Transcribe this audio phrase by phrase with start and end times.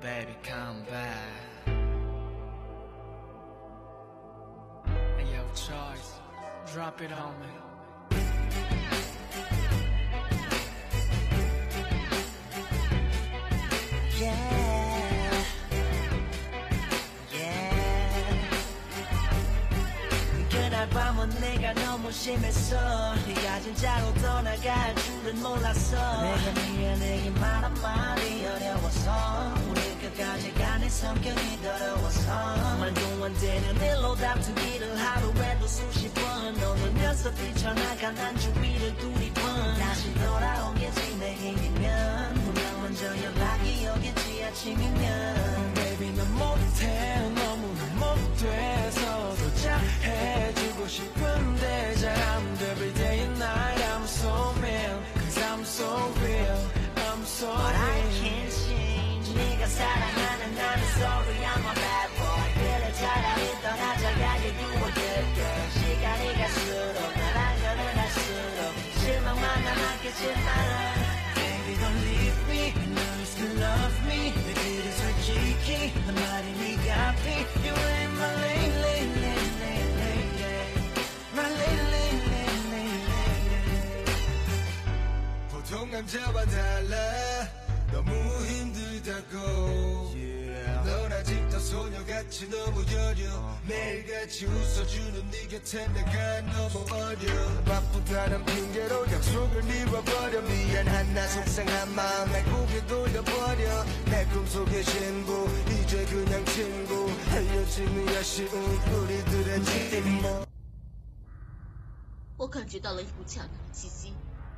[0.00, 1.46] baby, come back.
[4.86, 6.12] And you have a choice.
[6.72, 7.46] Drop it on me.
[14.18, 15.44] Yeah.
[17.32, 18.50] Yeah.
[20.50, 21.79] 그날 밤은 내가 너
[22.11, 26.21] 무 심했어 네가 진짜로 떠나갈 줄은 몰랐어.
[26.21, 29.53] 내가 미안해 말 한마디 어려워서.
[29.69, 32.77] 우리 끝까지 가는 성격이 더러워서.
[32.79, 36.53] 말도 안 되는 일로 다투기를 하루에도 수십 번.
[36.59, 39.79] 너들면서 뛰쳐나간 한 주위를 두리번.
[39.79, 42.33] 다시 돌아오겠지 내일이면.
[42.33, 45.73] 분명 먼저 연락이 오겠지 아침이면.
[45.75, 47.31] Baby, 넌 못해.
[47.35, 51.60] 너무 못돼서 더 잘해주고 싶은
[52.01, 52.31] 돼.
[52.71, 54.97] Every day and night, I'm so real.
[55.15, 55.89] Cause I'm so
[56.23, 56.59] real.
[57.09, 58.21] I'm so But I real.
[58.21, 64.67] can't change 네가 사랑하는 나는 sorry I'm a bad boy 그래 차라리 떠나자가 you do
[64.77, 70.70] a good girl 시간이 갈수록 날 안겨는 할수록 실망만 남았겠지만 Baby,
[86.00, 86.96] 보통 남자와 달라
[87.92, 88.10] 너무
[88.46, 90.14] 힘들다고
[90.86, 99.64] 넌 아직도 소녀같이 너무 여려 매일같이 웃어주는 네 곁에 내가 너무 어려 바쁘다는 핑계로 약속을
[99.64, 108.48] 미뤄버려 미안한 나 속상한 마음에 고개 돌려버려 내 꿈속의 신부 이제 그냥 친구 헤어짐이 아쉬운
[108.48, 110.46] 우리들의 집뭐
[112.38, 114.14] 我感觉到了一股强大的气息，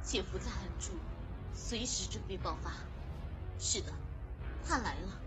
[0.09, 0.93] 潜伏在暗处，
[1.56, 2.72] 随时准备爆发。
[3.60, 3.92] 是的，
[4.68, 5.20] 他来了，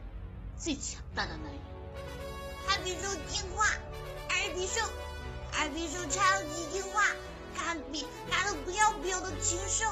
[0.58, 1.60] 最强大的男人。
[2.68, 3.66] 艾比兽听话，
[4.28, 4.80] 艾比兽，
[5.52, 7.04] 艾比兽超级听话，
[7.56, 9.86] 堪比拿了不要不要的禽兽。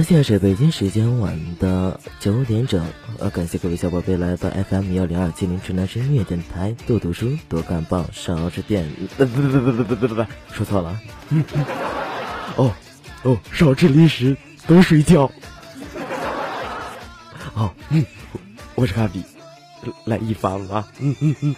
[0.00, 2.80] 现在是北京时间晚的九点整，
[3.18, 8.88] 呃，感谢各位小宝贝来到 FM 幺零二七零指南声音乐电台，多读书，多看报，少吃电，
[9.18, 11.00] 不不不不不不不不，说错了，
[12.54, 12.72] 哦
[13.24, 14.36] 哦，少吃零食，
[14.68, 15.28] 多睡觉。
[17.54, 18.06] 哦，嗯，
[18.76, 19.24] 我是卡比，
[20.04, 21.56] 来一发吧，嗯嗯嗯。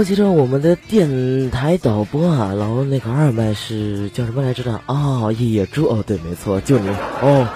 [0.00, 5.30] 后接着我们的电台导播啊，然后那个二麦是叫什么来着的啊？
[5.32, 6.88] 野猪哦，对，没错，就你
[7.20, 7.46] 哦。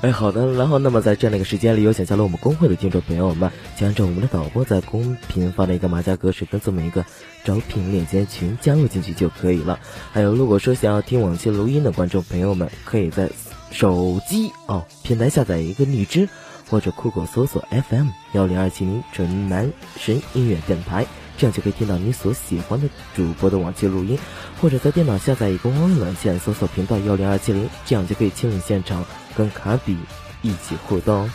[0.00, 0.54] 哎，好的。
[0.54, 7.04] 然后那么在这样的一个时间里，有想加入我们公会的听众朋友们，就按照我们的导播在公屏发的一个马甲格式跟这么一个
[7.44, 9.78] 招聘链接群加入进去就可以了。
[10.12, 13.28] 还有，如果说想要听往期录音的观众朋友们，可以在
[13.70, 16.26] 手机哦平台下载一个荔枝。
[16.70, 21.04] 或者酷狗搜索 FM 幺零二七零纯男神音乐电台，
[21.40, 22.86] 这样就可以听到你所喜欢的
[23.16, 24.18] 主播的往期录音。
[24.60, 29.02] 或者在电脑下载一个网络软件，搜索频道幺零二七零，这样就可以亲临现场
[29.34, 29.96] 跟卡比
[30.42, 31.30] 一起互动。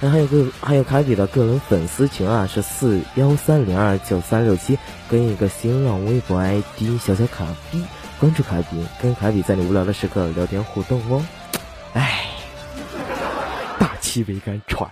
[0.00, 4.78] 那还有个还有卡比的个人粉丝群啊，是四幺三零二九三六七，
[5.10, 7.84] 跟一个新浪微博 ID 小小卡比，
[8.18, 11.22] 关注卡比，跟卡比在你无聊的时刻聊天互动哦。
[11.92, 12.20] 哎。
[13.78, 14.88] 大气为敢喘。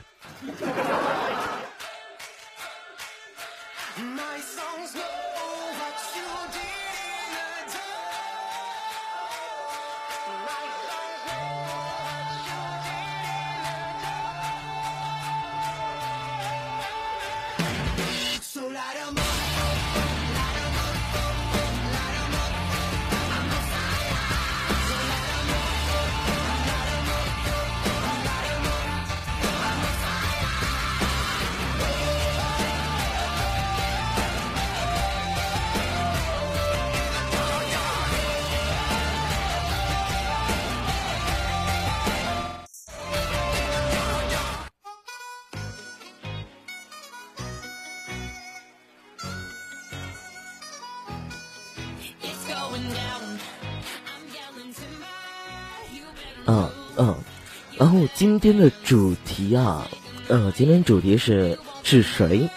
[58.42, 59.86] 今天的主题啊，
[60.28, 62.48] 呃，今天主题是是谁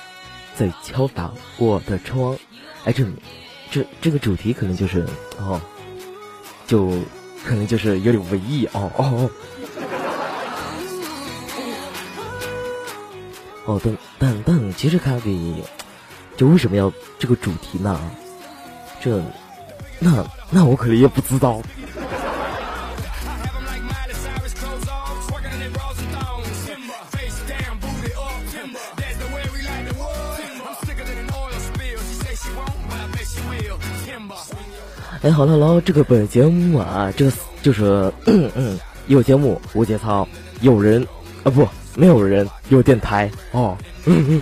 [0.55, 2.37] 在敲打我的窗？
[2.85, 3.05] 哎，这
[3.69, 5.05] 这这个主题可能就是
[5.37, 5.59] 哦，
[6.65, 6.89] 就
[7.43, 9.29] 可能就是有点文艺哦哦
[13.65, 15.61] 哦，但但但其实卡比，
[16.37, 16.89] 就为什么要
[17.19, 17.99] 这个主题呢？
[19.01, 19.21] 这
[19.99, 21.61] 那那我可能也不知道。
[35.23, 37.31] 哎，好了，然后这个本节目啊，这个
[37.61, 38.77] 就是 嗯嗯，
[39.07, 40.27] 有节目无节操，
[40.59, 41.01] 有人
[41.43, 41.65] 啊不，
[41.95, 43.77] 没有人有电台哦。
[44.05, 44.41] 嗯嗯。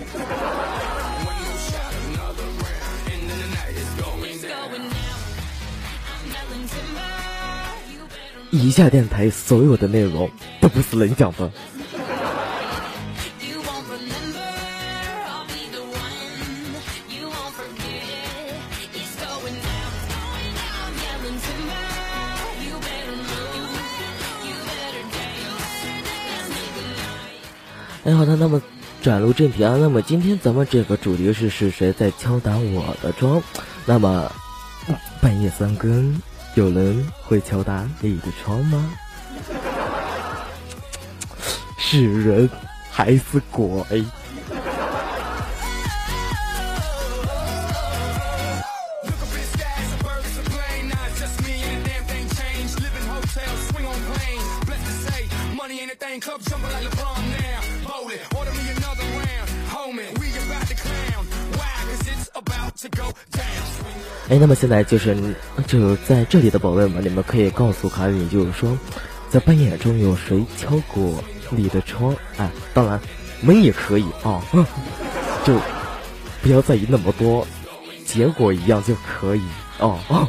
[8.49, 10.29] 以下电台所有的内容
[10.59, 11.49] 都不是人讲的。
[28.03, 28.59] 哎，好的，那么
[29.03, 29.77] 转入正题啊。
[29.79, 33.41] 那么今天咱们这个主题是是谁在敲打我的窗？
[33.85, 34.29] 那么
[35.21, 36.19] 半夜三更，
[36.55, 38.91] 有人会敲打你的窗吗？
[41.77, 42.49] 是人
[42.89, 44.03] 还是鬼？
[64.29, 65.15] 哎，那么现在就是
[65.67, 68.77] 就在这里的宝贝们，你们可以告诉卡比，就是说，
[69.29, 72.15] 在半夜中有谁敲过你的窗？
[72.37, 72.99] 哎，当然，
[73.41, 74.41] 门也可以啊，
[75.45, 75.59] 就
[76.41, 77.45] 不要在意那么多，
[78.05, 79.41] 结果一样就可以
[79.79, 79.99] 哦。
[80.07, 80.27] 哦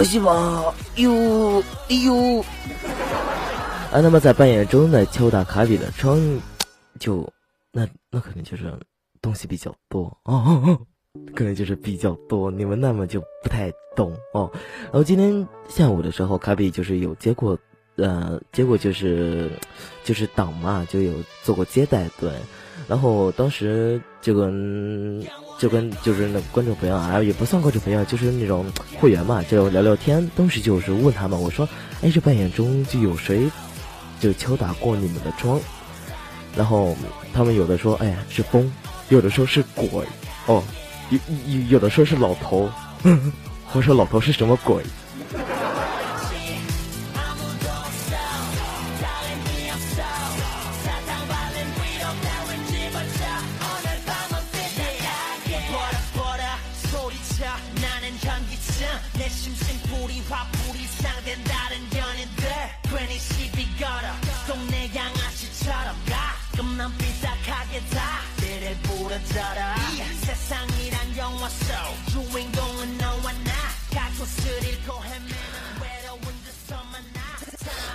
[0.00, 0.64] 哎西妈，
[0.96, 1.60] 呦，
[1.90, 2.40] 哎呦！
[3.92, 6.18] 啊，那么在半夜中呢，敲打卡比的窗，
[6.98, 7.30] 就
[7.70, 8.72] 那那可能就是
[9.20, 10.78] 东西比较多哦，
[11.36, 14.50] 可能就是比较多，你们那么就不太懂哦。
[14.84, 17.58] 然后今天下午的时候，卡比就是有接过，
[17.96, 19.50] 呃，结果就是
[20.02, 22.32] 就是党嘛，就有做过接待，对。
[22.88, 25.24] 然后当时就跟
[25.58, 28.66] 就跟就是那观众朋友啊，也不算观众朋友，就是那种
[28.98, 30.28] 会员嘛，就聊聊天。
[30.36, 31.68] 当时就是问他们，我说
[32.02, 33.50] ：“哎，这扮演中就有谁
[34.18, 35.60] 就敲打过你们的窗？”
[36.56, 36.96] 然后
[37.32, 38.72] 他们有的说：“哎呀，是风。”
[39.10, 39.88] 有的说是鬼。
[40.46, 40.62] 哦，
[41.10, 42.70] 有有有的说是老头。
[43.72, 44.82] 我说老头是什么鬼？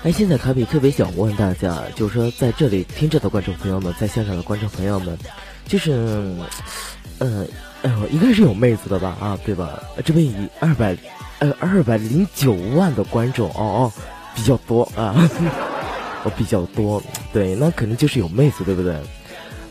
[0.05, 5.17] 哎，现在卡比特别想问大家，就是说在这里听着的观众朋友们，在线上的观众朋友们，
[5.67, 6.39] 就是，嗯
[7.17, 7.47] 呃，
[7.81, 9.17] 呃，应该是有妹子的吧？
[9.19, 9.81] 啊，对吧？
[10.05, 10.95] 这边以二百，
[11.39, 13.91] 呃，二百零九万的观众，哦哦，
[14.35, 15.15] 比较多啊，
[16.24, 17.01] 我， 比较多，
[17.33, 18.93] 对，那肯定就是有妹子，对不对？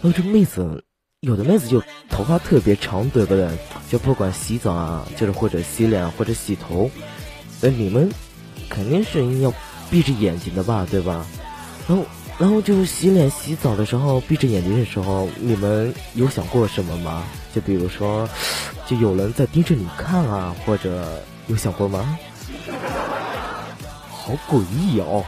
[0.00, 0.82] 哦，这妹子。
[1.20, 3.48] 有的妹子就头发特别长，对不对？
[3.88, 6.90] 就不管洗澡啊，就是或者洗脸或者洗头，
[7.62, 8.10] 那你们
[8.68, 9.50] 肯定是要
[9.90, 11.24] 闭着眼睛的吧，对吧？
[11.88, 12.04] 然后
[12.38, 17.22] 然后就是洗脸、洗澡的时候，闭着眼睛的时候，你们有想过什么吗？
[17.54, 18.28] 就比如说，
[18.88, 22.18] 就有人在盯着你看啊，或者有想过吗？
[24.10, 25.22] 好诡异哦！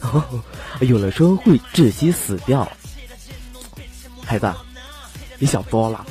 [0.80, 2.70] 有了说会窒息死掉，
[4.24, 4.52] 孩子，
[5.38, 6.06] 你想多了。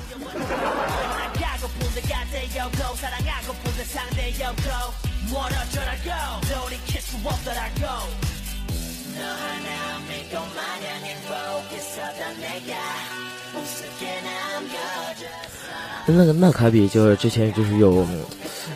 [16.12, 18.06] 那个那卡比就是之前就是有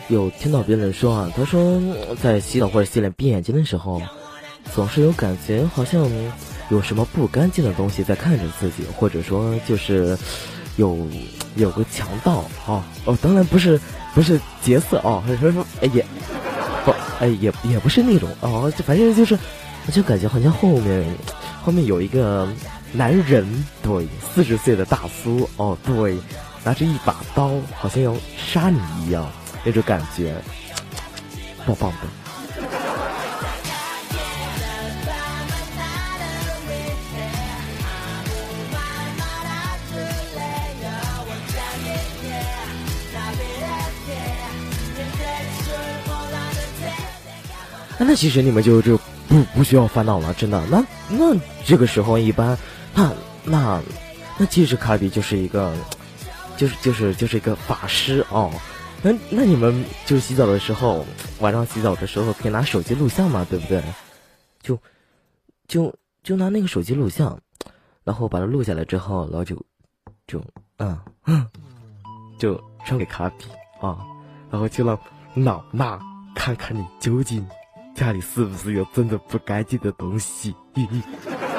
[0.08, 1.80] 有听到别人说啊，他说
[2.22, 4.00] 在洗澡或者洗脸闭眼睛的时候，
[4.74, 6.08] 总是有感觉好像
[6.70, 10.16] 有什么不干净的东西在看着自己，或者说就是
[10.76, 10.96] 有
[11.56, 13.80] 有个强盗啊哦，当然不是
[14.14, 16.04] 不是劫色哦，还是说哎也
[16.84, 19.38] 不哎也也不是那种哦，就反正就是
[19.92, 21.04] 就感觉好像后面
[21.62, 22.48] 后面有一个
[22.92, 23.46] 男人，
[23.82, 26.16] 对，四十岁的大叔哦，对。
[26.64, 29.30] 拿着一把刀，好像要杀你一样，
[29.62, 30.34] 那种感觉，
[31.66, 31.98] 棒棒的。
[47.98, 50.62] 那其实你们就就不不需要烦恼了，真的。
[50.70, 52.56] 那那这个时候一般，
[52.94, 53.12] 那
[53.44, 53.80] 那
[54.38, 55.74] 那其实卡比就是一个。
[56.56, 58.50] 就是就是就是一个法师哦，
[59.02, 61.04] 那那你们就洗澡的时候，
[61.40, 63.82] 晚上洗澡的时候可以拿手机录像嘛，对不对？
[64.62, 64.78] 就
[65.68, 67.38] 就就拿那个手机录像，
[68.04, 69.56] 然后把它录下来之后，然后就
[70.26, 70.42] 就
[70.78, 71.46] 嗯嗯，
[72.38, 73.46] 就传给卡比
[73.80, 73.98] 啊，
[74.50, 74.98] 然后就让
[75.34, 75.98] 老衲
[76.34, 77.46] 看看你究竟
[77.94, 80.54] 家里是不是有真的不干净的东西。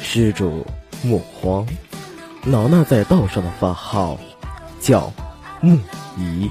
[0.00, 0.64] 施主
[1.02, 1.66] 莫慌，
[2.44, 4.18] 老衲在道上的法号
[4.80, 5.12] 叫
[5.60, 5.78] 木
[6.16, 6.50] 仪。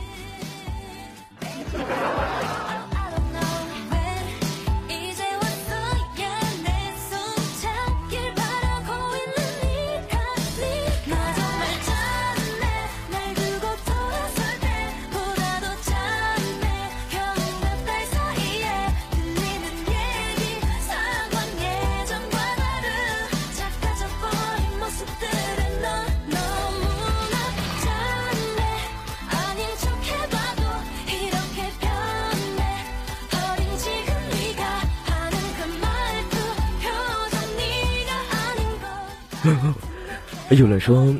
[40.49, 41.13] 有人说，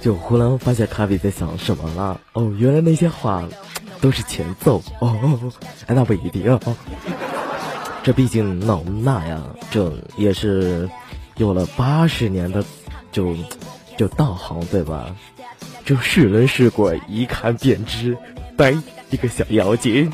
[0.00, 2.20] 就忽然发现卡比在想什么了。
[2.32, 3.42] 哦，原来那些话
[4.00, 4.82] 都是前奏。
[5.00, 5.16] 哦，
[5.86, 6.52] 哎，那不一定。
[6.52, 6.76] 哦，
[8.02, 9.40] 这毕竟老衲呀，
[9.70, 10.88] 这也是
[11.36, 12.64] 有了八十年的
[13.12, 13.34] 就
[13.96, 15.14] 就道行，对吧？
[15.84, 18.16] 这是人是鬼一看便知，
[18.56, 18.74] 呆
[19.10, 20.10] 一个小妖精。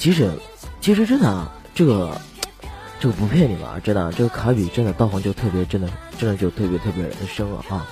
[0.00, 0.30] 其实，
[0.80, 2.18] 其实真的啊，这个，
[2.98, 7.86] 这个不骗你们啊，真的，这个卡比真的道行就特别，真的，真的就特别特别深了啊。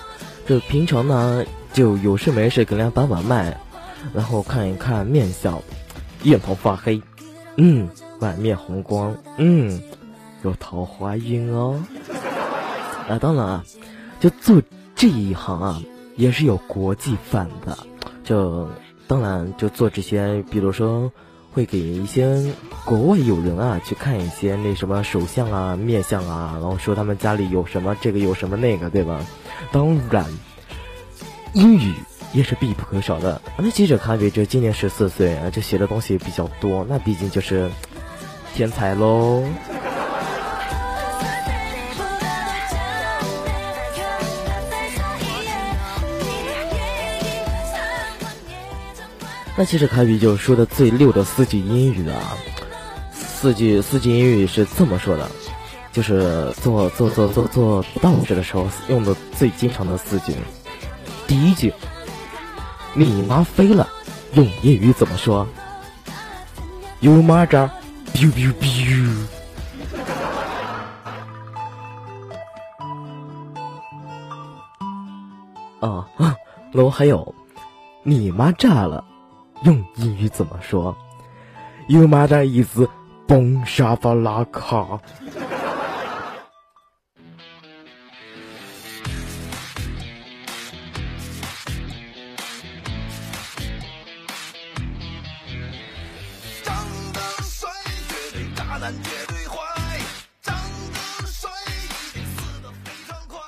[0.46, 3.54] 这平常呢，就有事没事给人家把把脉，
[4.14, 5.60] 然后看一看面相，
[6.22, 7.02] 眼头发黑，
[7.58, 7.86] 嗯，
[8.18, 9.78] 满面红光，嗯，
[10.44, 11.78] 有桃花运哦。
[13.06, 13.64] 啊，当然啊，
[14.18, 14.62] 就做
[14.96, 15.82] 这一行啊，
[16.16, 17.76] 也是有国际范的，
[18.24, 18.66] 就
[19.06, 21.12] 当然就做这些，比如说。
[21.58, 29.20] 会给一些国外友人啊去看一些那什么手相啊、面相啊，然后说他们家里有什么这个有什么那个，对吧？
[29.72, 30.24] 当然，
[31.54, 31.92] 英语
[32.32, 33.42] 也是必不可少的。
[33.56, 37.68] 那记者卡比就今年十四岁啊，这写的东西比较多，那毕竟就是
[38.54, 39.42] 天才喽。
[49.58, 52.38] 那其实凯比就说的最溜的四句英语啊，
[53.10, 55.28] 四句四句英语是这么说的，
[55.92, 60.32] 就是做做做做做道士的时候用的最经常的四句。
[61.26, 61.74] 第一句，
[62.94, 63.88] 你妈飞了，
[64.34, 65.44] 用英语怎么说
[67.00, 67.68] ？You mother,
[68.14, 69.26] biu biu biu。
[75.80, 76.06] 啊，
[76.70, 77.34] 然后还有，
[78.04, 79.04] 你妈炸了。
[79.64, 80.96] 用英语怎么说
[81.88, 82.78] ？You mother is
[83.26, 85.00] bon shabalaka。
[96.62, 97.68] 长得帅
[98.08, 100.00] 绝对渣男绝对坏，
[100.40, 100.54] 长
[100.92, 103.38] 得帅一定死得非常快。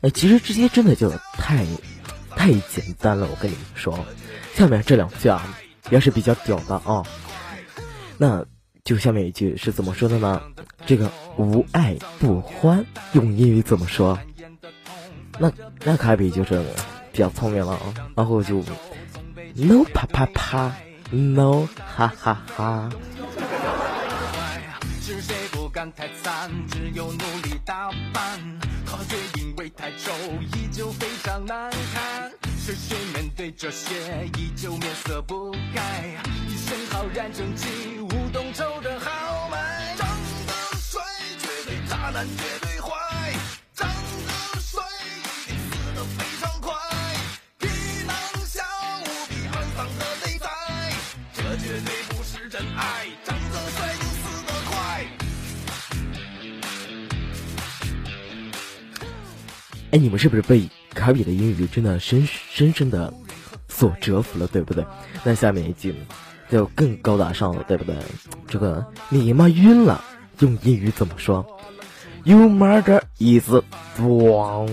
[0.00, 1.66] 哎，其实这些真的就太
[2.30, 3.98] 太简单了，我跟你们说。
[4.54, 5.42] 下面这两句啊，
[5.90, 7.02] 也是比较屌的啊。
[8.16, 8.44] 那
[8.84, 10.40] 就下面一句是怎么说的呢？
[10.86, 14.18] 这个无爱不欢用英语怎么说？
[15.38, 15.50] 那
[15.82, 16.64] 那卡比就是
[17.12, 18.62] 比较聪明了啊，然后就
[19.54, 20.72] no 啪啪啪
[21.10, 22.90] ，no 哈哈哈。
[25.96, 26.50] 太惨？
[26.70, 28.40] 只有努力打扮，
[28.86, 30.10] 可却因为太丑，
[30.54, 32.32] 依旧非常难看。
[32.66, 33.94] 是谁面对这些，
[34.38, 36.16] 依旧面色不改？
[36.48, 37.68] 一身浩然正气，
[38.00, 39.94] 舞动愁的豪迈。
[39.98, 40.08] 长
[40.46, 41.02] 得帅
[41.38, 43.34] 绝对渣男绝对坏，
[43.74, 46.72] 长得帅一定死得非常快。
[47.58, 47.68] 皮
[48.06, 48.62] 囊小
[49.02, 50.48] 无比肮脏的内在，
[51.34, 53.08] 这绝对不是真爱。
[53.26, 55.06] 长得帅就死得快。
[59.90, 63.12] 哎，你们是不是被卡比的英语真的深深深的
[63.68, 64.86] 所折服了，对不对？
[65.24, 65.94] 那下面一句
[66.50, 67.96] 就更高大上了，对不对？
[68.46, 70.02] 这个你妈晕了，
[70.38, 71.44] 用英语怎么说
[72.24, 73.50] ？You mother is
[73.98, 74.70] wrong。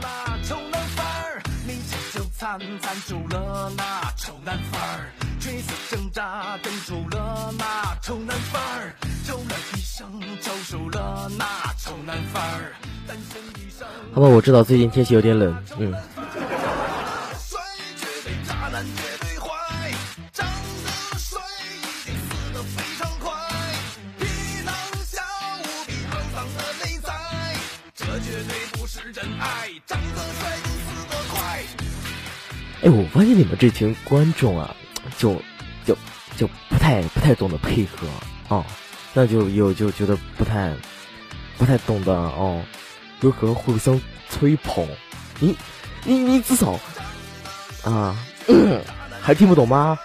[0.00, 8.94] 那丑男范儿，你这就惨惨出了那丑男范儿，垂死挣扎等出了那丑男范儿，
[9.26, 11.44] 救了一生救赎了那
[11.78, 12.72] 丑男范儿，
[14.12, 15.94] 好吧，我知道最近天气有点冷，嗯，
[32.82, 34.74] 哎，我发现你们这群观众啊，
[35.16, 35.34] 就
[35.84, 35.96] 就
[36.36, 38.06] 就不太不太懂得配合
[38.54, 38.64] 啊，
[39.14, 40.72] 那就有就觉得不太
[41.56, 42.62] 不太懂得哦，
[43.20, 44.00] 如何互相
[44.30, 44.86] 吹捧。
[45.40, 45.56] 你
[46.04, 46.78] 你你至少
[47.84, 48.16] 啊，
[49.20, 49.98] 还听不懂吗？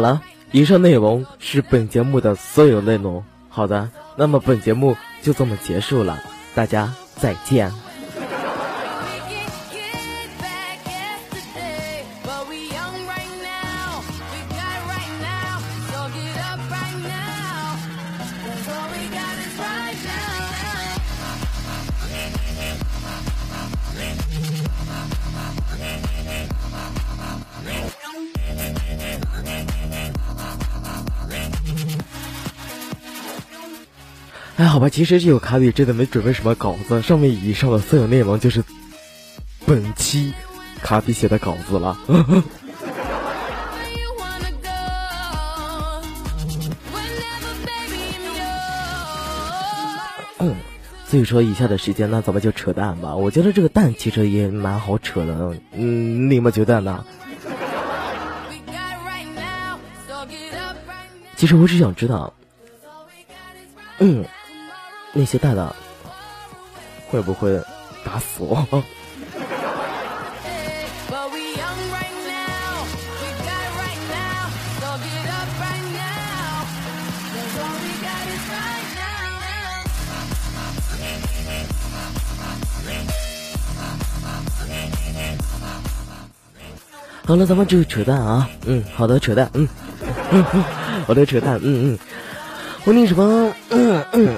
[0.00, 3.22] 好了，以上内容是本节目的所有内容。
[3.50, 6.18] 好的，那么本节目就这么结束了，
[6.54, 7.70] 大家再见。
[34.80, 38.64] 我其实是有卡比真的没准备什么稿子，上面以上的所有内容就是
[39.66, 40.32] 本期
[40.82, 41.98] 卡比写的稿子了。
[51.06, 55.54] 所以说以下的时间，那咱们就扯淡吧，我觉得这个蛋其实也蛮好扯的。
[55.72, 57.04] 嗯，你们觉得呢？
[61.36, 62.32] 其实我只想知道。
[63.98, 64.24] 嗯。
[65.12, 65.74] 那些大佬
[67.08, 67.60] 会不会
[68.04, 68.66] 打死我？
[87.26, 88.50] 好了，咱们就扯淡啊！
[88.66, 89.68] 嗯，好的，扯淡，嗯，
[91.06, 91.98] 好的，扯淡，嗯嗯，
[92.84, 94.36] 我那什么，嗯嗯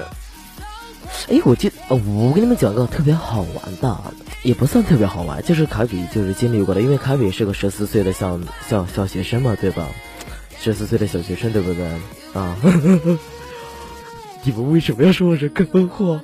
[1.33, 3.97] 哎，我记得，呃我跟你们讲个特别好玩的，
[4.43, 9.87] 也不算特别好玩，就是卡比就是经历过的，因为卡比是个十四岁的小小小学生嘛，对吧？
[10.59, 11.87] 十四岁的小学生，对不对？
[12.39, 12.55] 啊，
[14.43, 16.21] 你们为什么要说我是坑货.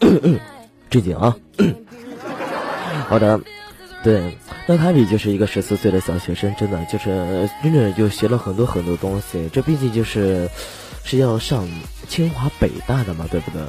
[0.88, 1.36] 正经啊。
[3.08, 3.38] 好的，
[4.04, 4.36] 对，
[4.66, 9.48] 那卡比就是一个十四岁的小学生，真的就是真的就学了很多很多东西。
[9.50, 10.46] 这毕竟就是
[11.02, 11.66] 是要上
[12.06, 13.62] 清华北大的嘛，对不对？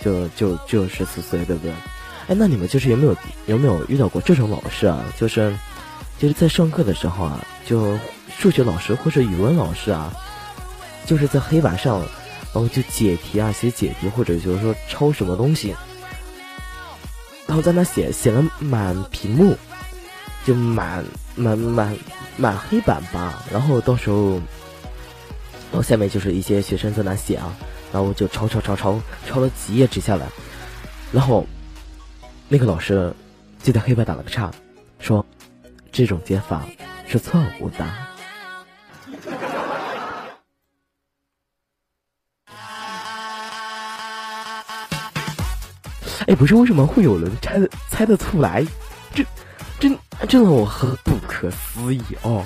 [0.00, 1.72] 就就就十四岁，对不对？
[2.28, 5.04] 哎，那你们就是有没有有没有遇到过这种老师啊？
[5.18, 5.52] 就是
[6.20, 7.98] 就是在上课的时候啊，就
[8.38, 10.14] 数学老师或者语文老师啊，
[11.04, 15.74] 就是在黑板上，然后就解题啊，写解题，或者就是说抄什么东西。
[17.48, 19.56] 然后在那写写了满屏幕，
[20.44, 21.04] 就满
[21.36, 21.96] 满满
[22.36, 23.42] 满黑板吧。
[23.52, 24.34] 然后到时候，
[25.70, 27.54] 然后下面就是一些学生在那写啊，
[27.92, 30.26] 然后就抄抄抄抄抄了几页纸下来，
[31.12, 31.46] 然后
[32.48, 33.12] 那个老师
[33.62, 34.50] 就在黑板打了个叉，
[34.98, 35.24] 说
[35.92, 36.64] 这种解法
[37.06, 37.84] 是错误的。
[46.26, 48.64] 哎，不是，为什么会有人猜得猜得出来？
[49.12, 49.24] 这，
[50.28, 52.44] 这让我很不可思议哦！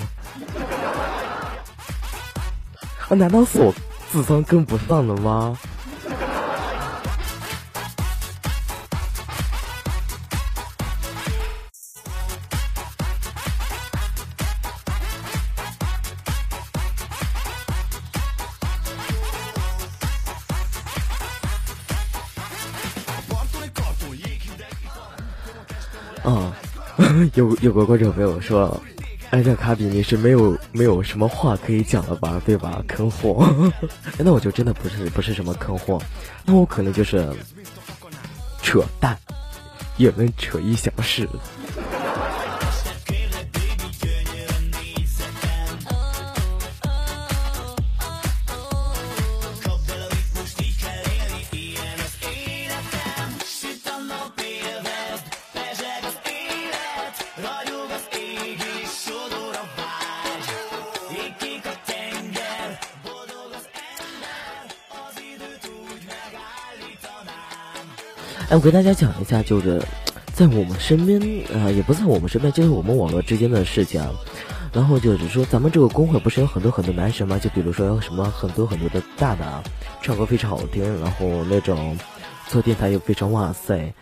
[3.07, 3.73] 啊，难道是我
[4.11, 5.57] 智商跟不上了吗？
[27.35, 28.81] 有有个观众朋友说，
[29.29, 32.83] 哎，这卡比你是没有没有什么话可以讲了吧，对吧？
[32.87, 33.45] 坑货，
[34.17, 36.01] 那我就真的不是不是什么坑货，
[36.45, 37.29] 那我可能就是
[38.61, 39.17] 扯淡，
[39.97, 41.27] 也能扯一小时。
[68.55, 69.83] 我跟大家讲一下，就是
[70.33, 71.19] 在我们身边、
[71.53, 74.09] 呃也不在我们身边，就是我们网络之间的事情啊。
[74.71, 77.37] 然后就是说，咱们这个公会不是有很多很多男神吗？
[77.37, 79.61] 就比如说有什么很多很多的大大，
[80.01, 81.97] 唱歌非常好听，然后那种
[82.47, 83.93] 做电台又非常哇塞，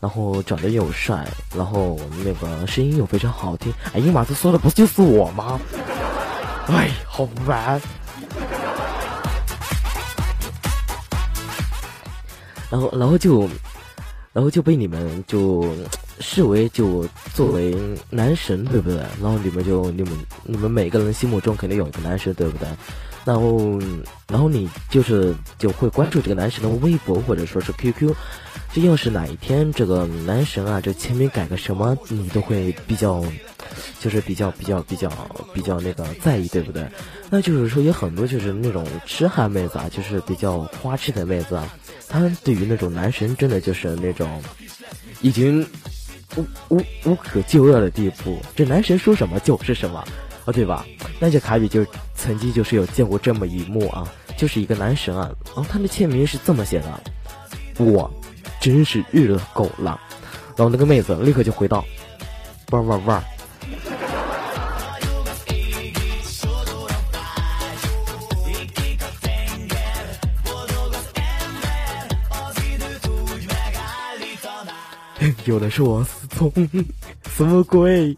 [0.00, 3.70] 然后长得又帅，然后那个声音又非常好听。
[3.92, 5.60] 哎呀妈，这说的不就是我吗？
[6.68, 7.78] 哎，好烦。
[12.70, 13.48] 然后，然后就，
[14.38, 15.68] 然后就被你们就
[16.20, 17.76] 视为就作为
[18.08, 18.98] 男神，对不对？
[19.20, 20.12] 然后你们就你们
[20.44, 22.68] 你们每个人心目中肯定有一个男神，对不对？
[23.24, 23.80] 然后，
[24.28, 28.14] 然后你就是就会关注这个男神的微博或者说是 QQ。
[28.72, 33.24] 这要是哪一天这个男神啊，这签名改个什么，你都会比较，
[34.00, 35.10] 就是比较比较比较
[35.52, 36.86] 比较那个在意，对不对？
[37.30, 41.68] 那就是说有很多就是那种痴汉妹子啊，就是比较花痴的妹子啊，
[42.08, 44.42] 她对于那种男神真的就是那种
[45.20, 45.66] 已经
[46.36, 49.98] 无无无可救药的地步，这男神说什么就是什么，
[50.44, 50.86] 啊，对吧？
[51.20, 57.02] 那这卡比就曾经就是有见过这么一幕啊，就是一个男神啊，然后他的签名是这么写的：
[57.78, 58.10] 我
[58.60, 60.00] 真是日了狗了。
[60.56, 61.84] 然后那个妹子立刻就回道：
[62.70, 63.24] 哇哇哇！
[75.46, 76.52] 有的是王思聪
[77.36, 78.16] 什么鬼。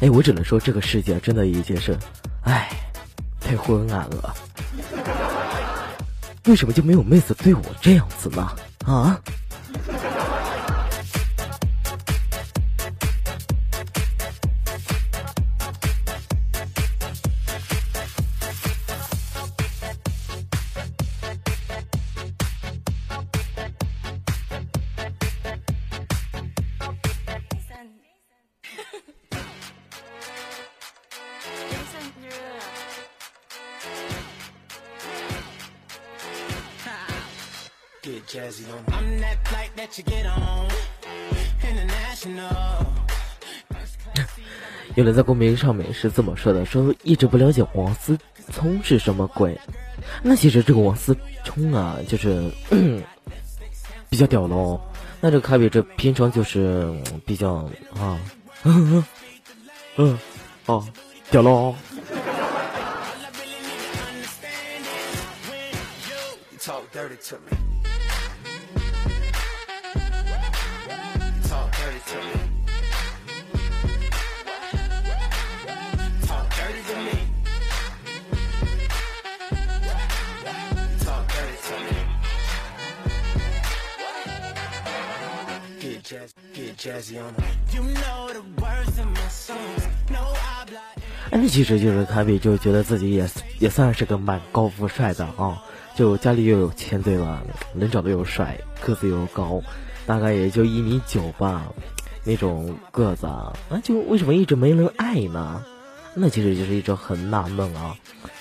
[0.00, 1.94] 哎我只能说这个世界真的已经是
[2.44, 2.70] 哎
[3.38, 4.34] 太昏暗了。
[6.46, 8.50] 为什么就没有妹子对我这样子呢？
[8.86, 9.20] 啊？
[45.00, 48.18] 有人在公屏上面是这么说的：说一直不了解王思
[48.52, 49.58] 聪是什么鬼。
[50.22, 52.50] 那其实这个王思聪啊，就是
[54.10, 54.78] 比较屌喽。
[55.22, 57.66] 那这个卡比这平常就是比较
[57.98, 58.20] 啊，
[58.64, 60.18] 嗯
[60.66, 60.86] 哦，
[61.30, 61.74] 屌喽。
[91.30, 95.62] 哎，那其实就是卡比就觉得自己也也算是个蛮高富帅的啊，
[95.94, 97.42] 就家里又有钱对吧？
[97.74, 99.60] 人长得又帅，个子又高，
[100.06, 101.66] 大概也就一米九吧，
[102.24, 105.62] 那种个子啊，那就为什么一直没人爱呢？
[106.14, 107.94] 那其实就是一直很纳闷啊。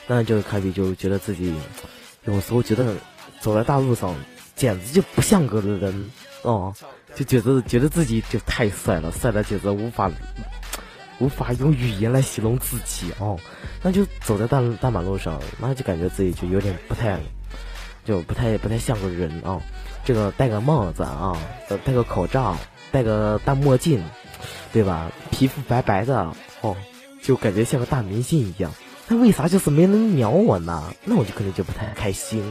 [0.07, 1.53] 那这个卡比就觉得自己
[2.23, 2.95] 有时候觉得
[3.41, 4.15] 走在大路上，
[4.55, 6.09] 简直就不像个人
[6.43, 6.73] 哦，
[7.15, 10.09] 就觉得觉得自己就太帅了，帅的简直无法
[11.19, 13.37] 无法用语言来形容自己哦，
[13.81, 17.19] 那就走在大大马路上，那就感觉自己就有点不太，
[18.05, 19.61] 就不太不太像个人哦。
[20.05, 21.37] 这个戴个帽子啊，
[21.83, 22.57] 戴个口罩，
[22.91, 24.01] 戴个大墨镜，
[24.71, 25.11] 对吧？
[25.29, 26.75] 皮肤白白的哦，
[27.21, 28.73] 就感觉像个大明星一样。
[29.09, 30.93] 那为啥就是没人鸟我呢？
[31.03, 32.41] 那我就可能就不太开心。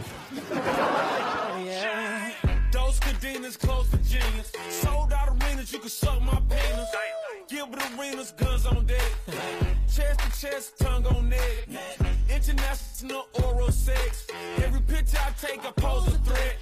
[7.68, 9.12] Gilbert arenas, guns on deck.
[9.88, 11.68] Chest to chest, tongue on neck.
[12.30, 14.26] International oral sex.
[14.58, 16.56] Every picture I take, I pose a threat.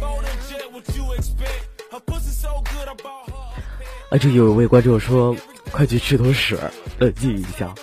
[0.00, 1.82] Phone and jet, what you expect?
[1.92, 3.34] Her pussy so good, I bought her.
[4.10, 5.36] 啊，这有一位观众说
[5.70, 6.58] ：“快去吃坨屎，
[6.98, 7.74] 冷静一下。”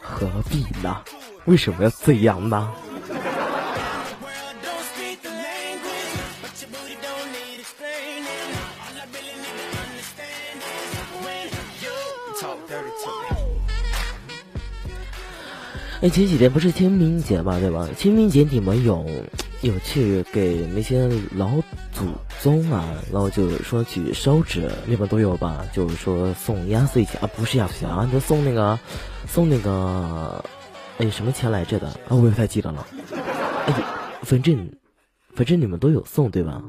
[0.00, 1.04] 何必呢？
[1.44, 2.72] 为什么要这样呢？
[16.02, 17.88] 哎，前几天不是清明节嘛，对吧？
[17.96, 19.04] 清明节你们有
[19.62, 21.50] 有去给那些老
[21.90, 22.04] 祖
[22.40, 25.64] 宗啊，然后就说去烧纸，你们都有吧？
[25.72, 28.78] 就是说送压岁钱啊，不是压岁钱啊，就送那个
[29.26, 30.44] 送那个
[30.98, 32.86] 哎什么钱来着的啊，我也不太记得了。
[33.66, 33.72] 哎，
[34.20, 34.70] 反正
[35.34, 36.62] 反正你们都有送对吧？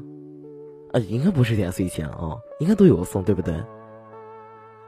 [0.94, 3.54] 啊，应该不是压岁钱哦，应该都有送对不对？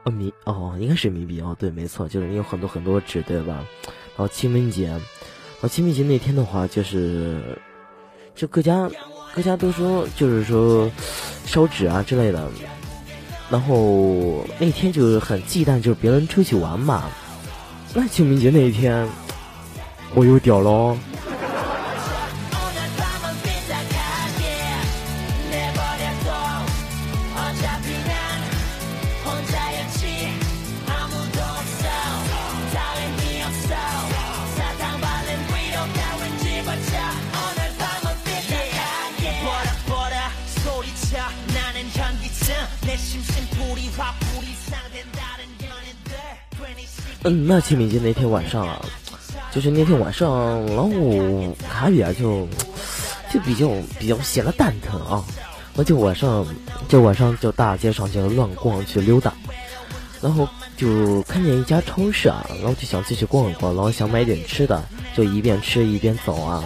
[0.03, 3.63] 哦，米哦，应该是米币哦，对，没错，就是有很多很多纸对吧？
[4.21, 5.01] 然后清明节，然
[5.63, 7.41] 后清明节那天的话，就是
[8.35, 8.87] 就各家
[9.33, 10.87] 各家都说，就是说
[11.43, 12.47] 烧纸啊之类的。
[13.49, 17.09] 然后那天就是很忌惮，就是别人出去玩嘛。
[17.95, 19.09] 那清明节那一天，
[20.13, 20.95] 我又屌了！
[47.23, 48.83] 嗯，那清明节那天晚上啊，
[49.51, 50.89] 就是那天晚上，然后
[51.69, 52.47] 卡比啊就
[53.31, 55.23] 就比较比较闲得蛋疼啊，
[55.75, 56.43] 我就晚上
[56.89, 59.31] 就晚上就大街上就乱逛去溜达，
[60.19, 64.83] 然后就看见一家超市啊，然后就想进去逛一逛，然后想买点吃的，
[65.15, 66.63] 就一边吃一边走啊，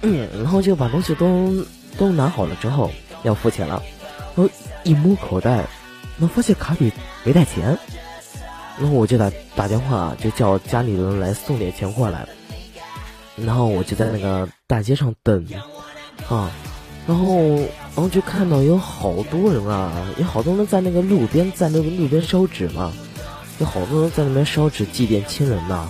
[0.00, 1.62] 嗯，然后就把东西都
[1.98, 2.90] 都拿好了之后
[3.22, 3.82] 要付钱了，
[4.34, 4.50] 然后
[4.82, 5.66] 一摸口袋，
[6.16, 6.90] 那发现卡比
[7.22, 7.78] 没带钱。
[8.80, 12.26] 然后我就打打电话，就叫家里人来送点钱过来。
[13.36, 15.46] 然后我就在那个大街上等，
[16.28, 16.50] 啊，
[17.06, 22.92] 然后然后就看到有好多人啊，有好多人在那个路边，在那个路边烧纸嘛，
[23.58, 25.88] 有好多人在那边烧纸祭奠亲人呐。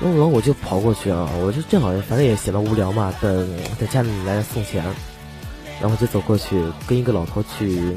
[0.00, 4.82] 然后我就跑过去啊，我就正好反正也闲得无聊嘛，等等家里来送钱，
[5.80, 7.94] 然后就走过去跟一个老头去，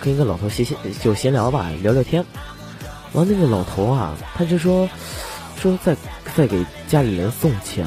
[0.00, 2.24] 跟一个老头闲闲就闲聊吧，聊聊天。
[3.12, 4.88] 然后那个老头啊，他就说
[5.60, 5.96] 说在
[6.36, 7.86] 在给家里人送钱，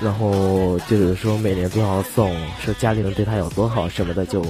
[0.00, 4.44] 然后就是说每年都要送，说家里人对他有多好什么的，就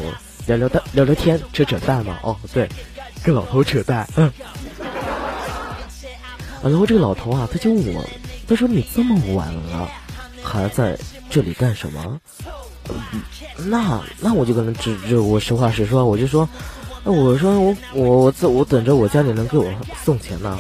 [0.47, 2.19] 聊聊蛋聊聊天，扯扯淡嘛。
[2.23, 2.69] 哦，对，
[3.23, 4.09] 跟老头扯淡。
[4.17, 4.27] 嗯。
[4.83, 5.79] 啊，
[6.63, 8.05] 然后这个老头啊，他就问我，
[8.49, 9.89] 他说你这么晚了，
[10.43, 10.99] 还在
[11.31, 12.21] 这里干什么？
[13.57, 16.49] 那那我就跟他直直我实话实说，我就说，
[17.11, 19.65] 我说我我我在我等着我家里人给我
[20.03, 20.59] 送钱呢。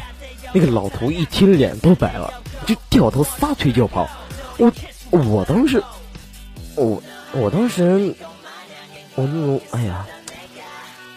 [0.53, 2.33] 那个老头一听脸都白了，
[2.67, 4.09] 就掉头撒腿就跑。
[4.59, 4.73] 我
[5.11, 5.81] 我当时，
[6.75, 7.01] 我
[7.33, 8.15] 我当时，
[9.15, 10.05] 我我哎呀，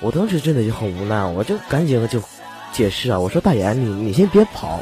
[0.01, 2.21] 我当时真的就很无奈，我就赶紧就
[2.71, 4.79] 解释啊，我说大爷你你先别跑，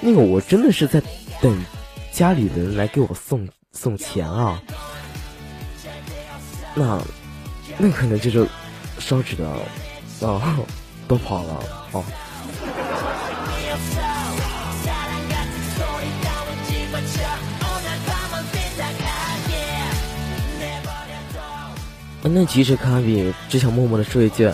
[0.00, 1.02] 那个我真的是在
[1.40, 1.64] 等
[2.12, 4.62] 家里人来给我送送钱啊。
[6.76, 7.00] 那
[7.76, 8.46] 那可能就是
[9.00, 9.48] 烧纸的
[10.26, 10.56] 啊，
[11.08, 12.04] 都跑了哦。
[22.22, 24.50] 啊那其实卡比只想默默的说一句：“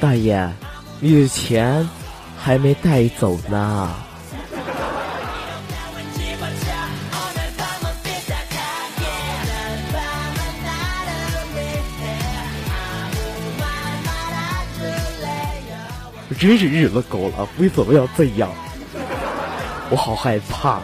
[0.00, 0.50] 大爷，
[0.98, 1.88] 你的钱
[2.36, 3.94] 还没带走呢。”
[16.38, 18.50] 真是日子够了，为什么要这样？
[19.90, 20.80] 我好害怕。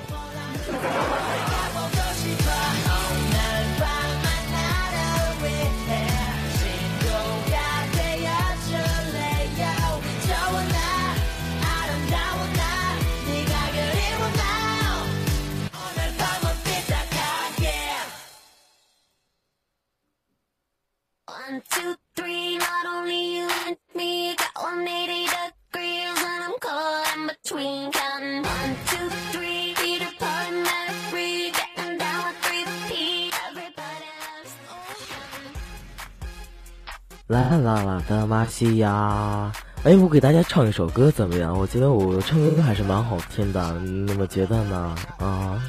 [38.09, 39.51] 的马西亚，
[39.83, 41.59] 哎，我给大家唱一首歌怎么样？
[41.59, 44.95] 我觉得我唱歌还是蛮好听的，你们觉得呢？
[45.19, 45.61] 啊？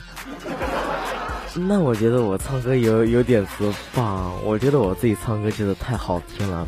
[1.56, 6.68] 那我觉得我唱歌有有点词棒，我觉得我自己唱歌真的太好听了。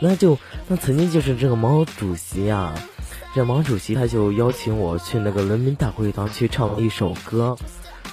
[0.00, 2.72] 那就那曾经就是这个毛主席啊，
[3.34, 7.56] 这毛主席他就邀请我去那个人民大会堂去唱一首歌，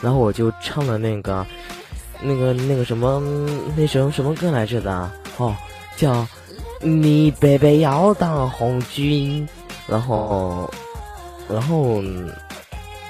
[0.01, 1.45] 然后我就唱了那个
[2.23, 3.21] 那个那个什么
[3.75, 5.55] 那首什么歌来着的哦，
[5.95, 6.27] 叫
[6.85, 9.47] 你伯伯要当红军，
[9.87, 10.71] 然后，
[11.49, 11.99] 然后，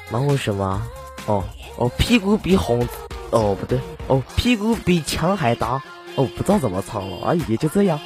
[0.10, 0.82] 然后什么？
[1.26, 1.44] 哦
[1.78, 2.88] 哦，屁股比红，
[3.32, 5.82] 哦不对，哦屁股比墙还大。
[6.16, 8.00] 哦，不知道怎么唱了，哎也就这样。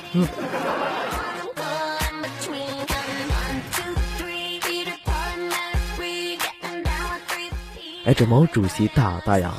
[8.06, 9.54] 哎，这毛主席大大呀，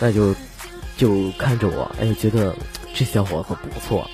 [0.00, 0.34] 那就
[0.96, 2.54] 就看着我，哎，觉得
[2.94, 4.08] 这小伙子不错。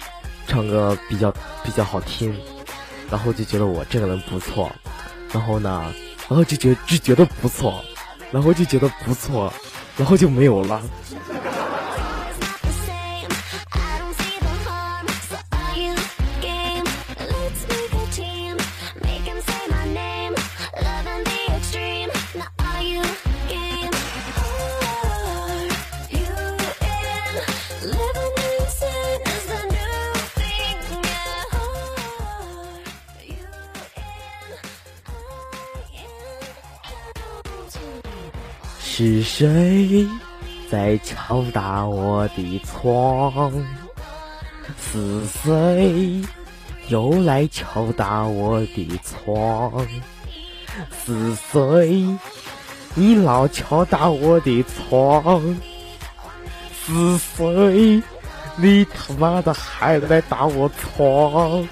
[0.51, 1.33] 唱歌比较
[1.63, 2.37] 比较好听，
[3.09, 4.69] 然后就觉得我这个人不错，
[5.33, 5.95] 然后呢，
[6.29, 7.81] 然后就觉就觉得不错，
[8.33, 9.53] 然后就觉得不错，
[9.97, 10.83] 然后就没有了。
[39.01, 40.07] 是谁
[40.71, 43.51] 在敲打我的窗？
[44.79, 46.21] 是谁
[46.89, 49.73] 又来敲打我的窗？
[51.03, 52.07] 是谁？
[52.95, 55.59] 你老敲打我的窗？
[56.85, 58.03] 是谁？
[58.57, 61.67] 你他妈的还来打我窗？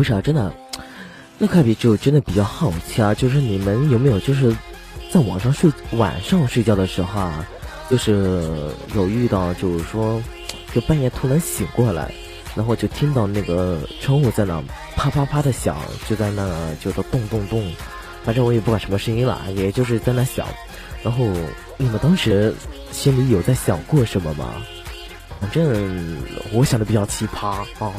[0.00, 0.50] 不是啊，真的，
[1.36, 4.50] 那块比就真的比较好奇啊，就是你们有没有就是
[5.12, 7.46] 在网上睡晚上睡觉的时候啊，
[7.90, 8.42] 就是
[8.94, 10.18] 有遇到就是说，
[10.72, 12.10] 就半夜突然醒过来，
[12.54, 14.58] 然后就听到那个窗户在那
[14.96, 15.76] 啪啪啪的响，
[16.08, 17.70] 就在那就是咚咚咚，
[18.24, 20.46] 反正我也不管什么声音了，也就是在那响。
[21.02, 21.26] 然后
[21.76, 22.54] 你们当时
[22.90, 24.46] 心里有在想过什么吗？
[25.42, 26.16] 反正
[26.54, 27.48] 我想的比较奇葩
[27.78, 27.92] 啊。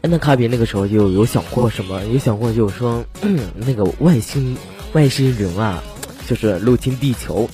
[0.00, 2.02] 哎，那卡比那个时候就有想过什么？
[2.06, 3.04] 有想过就是说，
[3.54, 4.56] 那个外星
[4.94, 5.84] 外星人啊，
[6.26, 7.46] 就是入侵地球，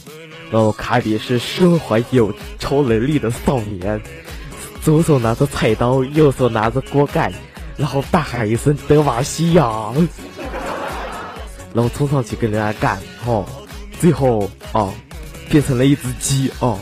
[0.53, 4.01] 然后卡比是身怀有超能力的少年，
[4.85, 7.33] 左手拿着菜刀，右手拿着锅盖，
[7.77, 9.93] 然后大喊一声“德瓦西亚”，
[11.73, 13.47] 然后冲上去跟人家干，哦，
[14.01, 14.93] 最后哦，
[15.49, 16.79] 变成了一只鸡哦。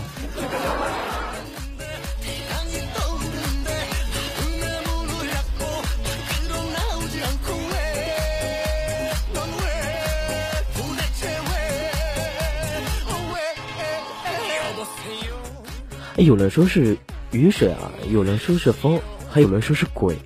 [16.16, 16.97] 哎，有人说是
[17.30, 20.16] 雨水啊，有人说是风，还有人说是鬼。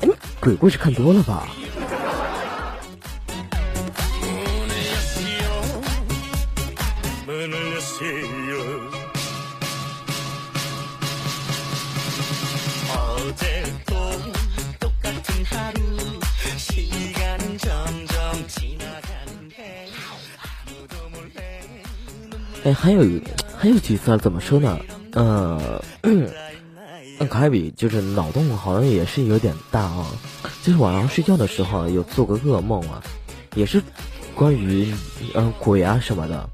[0.00, 0.08] 哎，
[0.40, 1.48] 鬼故事看多了吧？
[22.66, 23.04] 哎，还有
[23.56, 24.16] 还有几次啊？
[24.16, 24.76] 怎么说呢？
[25.12, 26.28] 呃，嗯，
[27.30, 30.04] 凯比就是脑洞好像也是有点大啊。
[30.64, 33.00] 就是晚上睡觉的时候有做个噩梦啊，
[33.54, 33.80] 也是
[34.34, 34.92] 关于
[35.34, 36.50] 嗯鬼啊什么的。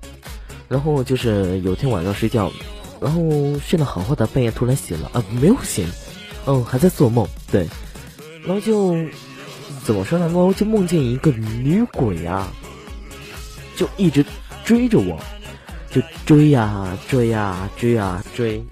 [0.68, 2.52] 然后就是有天晚上睡觉，
[3.00, 3.22] 然后
[3.58, 5.88] 睡得好好的，半夜突然醒了啊，没有醒，
[6.44, 7.66] 嗯，还在做梦，对。
[8.44, 8.94] 然后就
[9.82, 10.26] 怎么说呢？
[10.26, 12.52] 然后就梦见一个女鬼啊，
[13.76, 14.22] 就一直
[14.62, 15.18] 追着我。
[15.92, 18.64] 就追呀追呀追呀追，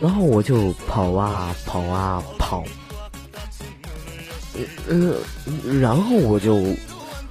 [0.00, 2.62] 然后我就跑啊跑啊跑，
[4.88, 6.64] 嗯嗯，然后我就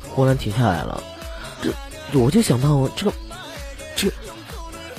[0.10, 1.02] 忽然停下来了，
[1.62, 3.14] 这我就想到这个，
[3.96, 4.12] 这，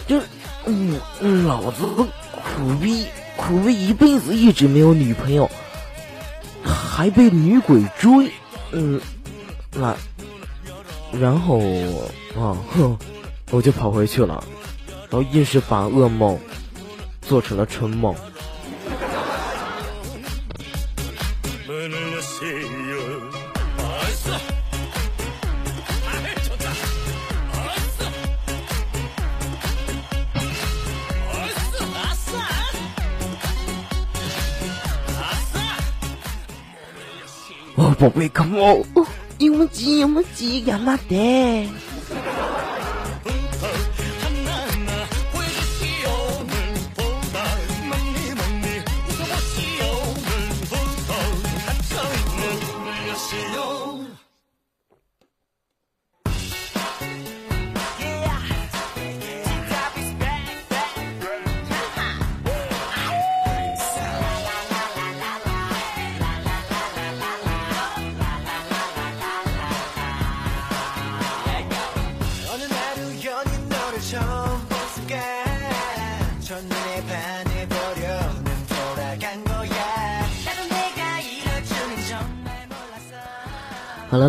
[0.08, 0.22] 这，
[0.64, 0.98] 嗯，
[1.46, 3.06] 老子苦逼
[3.36, 5.46] 苦逼一辈子一直没有女朋友，
[6.64, 8.32] 还被女鬼追，
[8.70, 8.98] 嗯，
[9.74, 9.94] 那，
[11.12, 11.58] 然后
[12.34, 12.96] 啊哼。
[13.54, 14.42] 我就跑回去了，
[15.10, 16.40] 然后硬是把噩梦
[17.20, 18.14] 做成了春梦。
[37.74, 38.82] 哦，宝贝，come on，
[39.36, 41.68] 有么急有么急，干嘛的？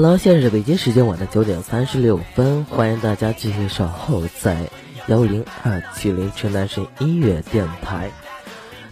[0.04, 4.70] 了，现在是北京时间晚的九点三十六分，欢迎大家继续守候在
[5.08, 8.12] 幺零二七零城南神音乐电台。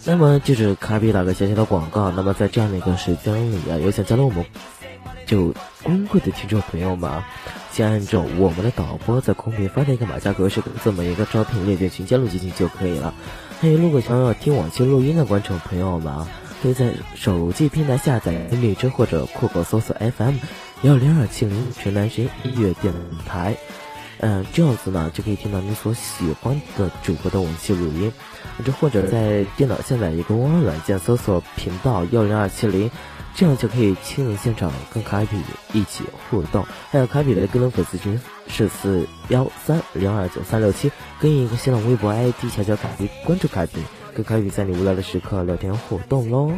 [0.06, 2.10] 那么就是卡比打个小小的广告。
[2.10, 4.46] 那么在这样的一个时间里啊，有想加入我们
[5.26, 7.28] 就公会的听众朋友们啊，
[7.70, 13.12] 先按照我们的导播在公屏发的一个码加格式的这么一个招聘链接群加入进去就可以了。
[13.60, 16.26] 还有，如果想要听往期录音的观众朋友们啊，
[16.62, 20.36] 可以在手机平台下载荔枝或者酷狗搜索 FM。
[20.82, 22.92] 幺零二七零全南神音乐电
[23.24, 23.56] 台，
[24.18, 28.12] 嗯，这样子呢就可以听到你所喜欢的主播的往期录音，
[28.64, 32.90] 这或者在电脑下载一个网络软件，搜索频道幺零二七零，
[33.32, 35.36] 这样就可以亲临现场跟凯比
[35.72, 36.66] 一起互动。
[36.90, 43.80] 还有凯比的个人粉丝群是四幺三零二九三六七，跟一个新浪微博 ID 悄悄凯比，关注凯比，
[44.16, 46.52] 跟凯比在你无聊的时刻聊天互动喽。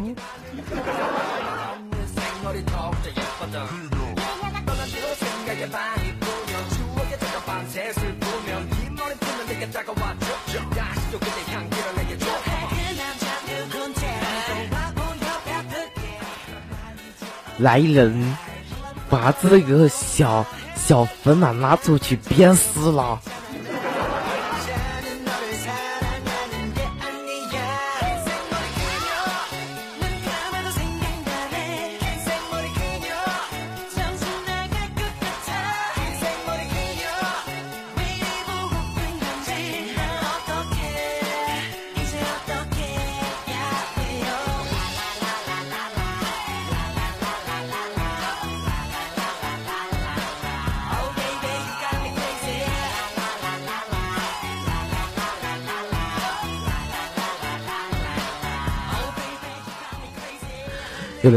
[17.57, 18.35] 来人，
[19.09, 20.45] 把这个小
[20.75, 23.19] 小粉马拉出去鞭尸了。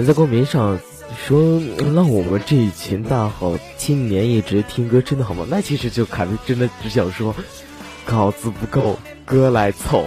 [0.08, 0.80] 在公屏上
[1.26, 1.60] 说，
[1.94, 5.44] 让我们这一群大好青年一直听歌，真的好吗？
[5.50, 7.34] 那其实就凯文真的只想说，
[8.06, 10.02] 稿子不够，歌来凑。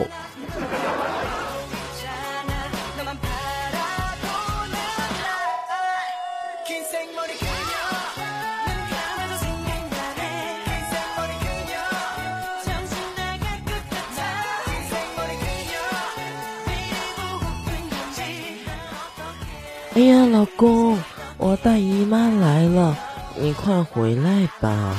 [19.93, 20.97] 哎呀，老公，
[21.37, 22.97] 我大姨妈来了，
[23.37, 24.95] 你快回来吧。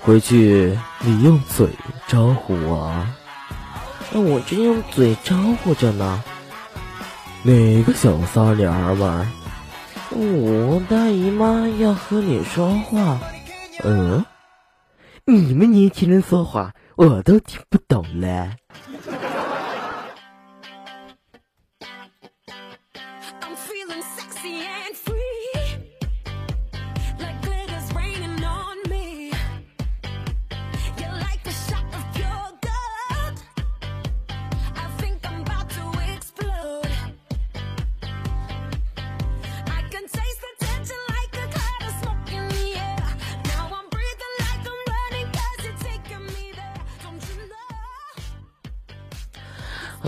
[0.00, 1.68] 回去你用嘴
[2.06, 3.14] 招呼我啊。
[4.10, 6.24] 那我正用嘴招呼着呢。
[7.42, 9.28] 哪个小骚娘儿们？
[10.12, 13.20] 我大姨妈要和你说话。
[13.84, 14.24] 嗯？
[15.26, 18.56] 你们年轻人说话我都听不懂嘞。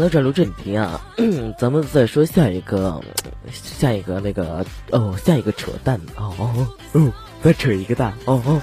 [0.03, 1.01] 好了，转入正题啊，
[1.57, 3.01] 咱们再说下一个，
[3.53, 8.61] 下一个那个哦，下一个扯淡哦哦哦，再扯一个蛋哦哦。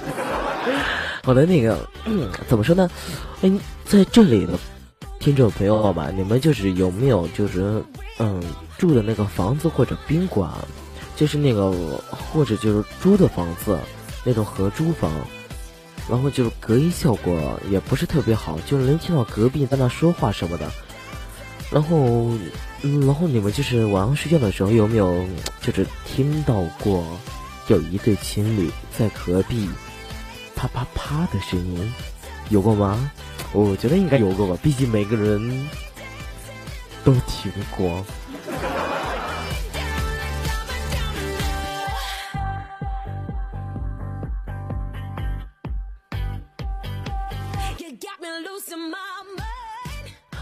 [1.22, 2.90] 好的，那个、嗯、怎么说呢？
[3.40, 3.50] 哎，
[3.86, 4.52] 在这里的
[5.18, 7.82] 听众朋友们，你们就是有没有就是
[8.18, 8.42] 嗯
[8.76, 10.50] 住的那个房子或者宾馆，
[11.16, 11.72] 就是那个
[12.10, 13.78] 或者就是租的房子
[14.24, 15.10] 那种合租房，
[16.06, 20.70] 然后就是隔音效果也不是特别好，就是能听到隔壁在那说话什么的。
[21.70, 22.30] 然后，
[22.82, 25.24] 然后你们就是晚上睡觉的时候有没有
[25.60, 27.04] 就是听到过
[27.68, 29.68] 有一对情侣在隔壁
[30.56, 31.92] 啪啪啪的声音？
[32.48, 33.10] 有过吗？
[33.52, 35.68] 我觉得应该有过吧，毕竟每个人
[37.04, 38.04] 都听过。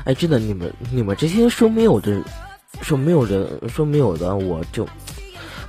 [0.08, 2.18] 哎，真的，你们你们这些说没有的，
[2.80, 4.88] 说没有人说没有的，我就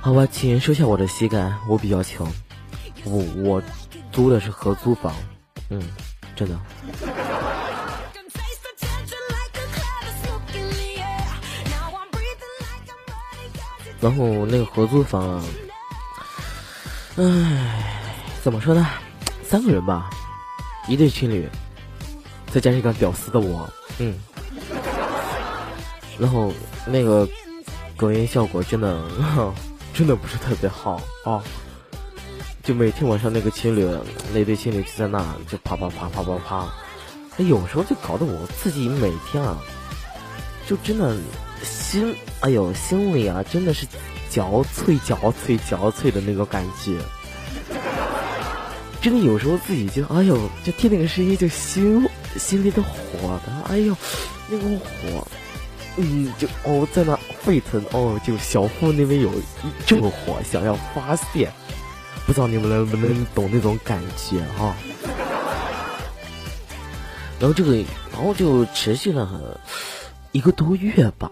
[0.00, 2.26] 好吧，请收下我的膝盖，我比较穷，
[3.04, 3.62] 我我
[4.10, 5.14] 租的是合租房，
[5.68, 5.82] 嗯，
[6.34, 6.58] 真的。
[14.00, 15.44] 然后那个合租房、啊，
[17.16, 17.84] 唉，
[18.42, 18.88] 怎么说呢？
[19.44, 20.08] 三个人吧，
[20.88, 21.46] 一对情侣，
[22.50, 23.68] 再加上一个屌丝的我，
[23.98, 24.14] 嗯。
[26.20, 26.52] 然后
[26.86, 27.26] 那个
[27.96, 29.00] 隔音效果真的
[29.94, 31.42] 真的不是特别好啊，
[32.62, 33.88] 就每天晚上那个情侣
[34.32, 36.68] 那对情侣就在那就啪啪啪啪啪啪，
[37.38, 39.58] 有时候就搞得我自己每天啊，
[40.68, 41.16] 就真的
[41.62, 43.86] 心，哎呦，心里啊真的是
[44.30, 46.98] 憔悴、憔悴、憔悴的那个感觉。
[49.02, 52.06] 真的有时候自己就，哎呦，就听那个声音就心
[52.36, 53.96] 心里的火的，哎呦，
[54.48, 55.26] 那个火，
[55.96, 61.50] 嗯，就哦在那沸腾，哦，就小腹那边有一阵火想要发泄，
[62.26, 64.74] 不知道你们能不能懂那种感觉哈、
[67.38, 67.76] 然后这个，
[68.12, 69.40] 然后就持续了很
[70.32, 71.30] 一个多月吧，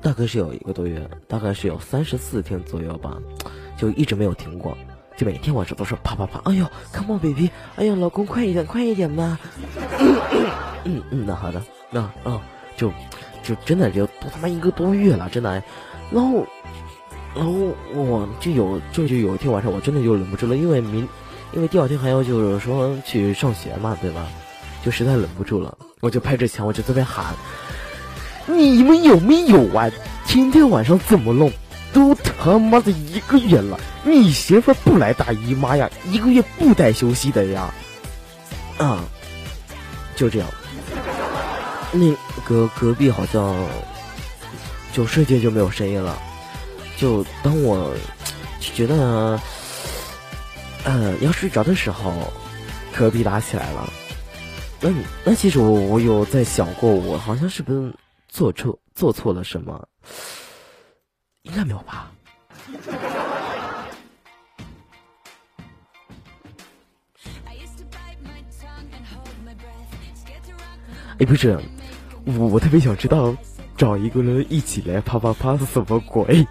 [0.00, 3.16] 大概是有一个多月，大概是有三十四天左右吧，
[3.76, 4.76] 就一直没有停过，
[5.16, 9.38] 就每天晚上都是啪啪啪，哎呦，come on baby，哎呦，老公快一点，快一点吧，
[10.84, 12.40] 嗯嗯，那好的，那嗯，
[12.76, 12.90] 就
[13.48, 15.50] 就真的就都他妈一个多月了，真的，
[16.10, 16.46] 然后
[17.34, 17.50] 然后
[17.94, 21.08] 我就有就就有一天晚上我真的就忍不住了，因为明
[21.54, 24.26] 因为第二天还要就是说去上学嘛，对吧？
[24.84, 27.34] 就实在忍不住了，我就拍着墙，我就这边喊
[28.46, 29.90] ：“你们有没有啊？
[30.26, 31.50] 今天晚上怎么弄？
[31.90, 35.88] 都他妈的一个月了，你媳妇不来大姨妈呀？
[36.04, 37.72] 一个月不带休息的呀？”
[38.76, 39.02] 啊，
[40.14, 40.46] 就这样。
[41.92, 42.12] 那
[42.44, 43.54] 个隔壁好像
[44.92, 46.18] 就瞬间就没有声音了。
[46.96, 47.94] 就当我
[48.60, 49.40] 觉得
[50.84, 52.32] 呃要睡着的时候，
[52.96, 53.88] 隔壁打起来了。
[54.80, 54.90] 那
[55.24, 57.92] 那其实我我有在想过，我好像是不是
[58.28, 59.88] 做错做错了什么？
[61.42, 62.12] 应该没有吧？
[71.20, 71.58] 哎，不是，
[72.36, 73.34] 我特别想知道，
[73.74, 76.46] 找一个人一起来啪啪啪是什么鬼？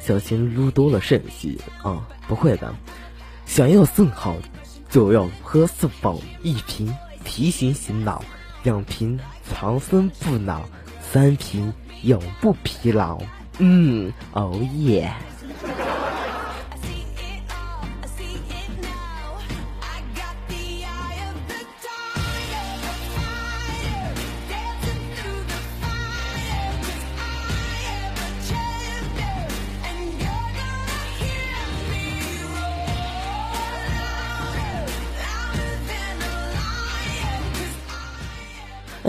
[0.00, 2.06] 小心撸多了肾虚啊！
[2.28, 2.74] 不会的，
[3.44, 4.36] 想要肾好，
[4.88, 6.92] 就要喝肾宝，一瓶
[7.24, 8.24] 提神醒脑，
[8.62, 10.62] 两瓶长生不老，
[11.00, 13.18] 三瓶永不疲劳。
[13.58, 15.12] 嗯，哦耶！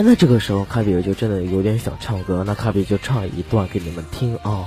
[0.00, 4.64] 那这个时候卡比就真的有点想唱歌，那卡比就唱一段给你们听啊、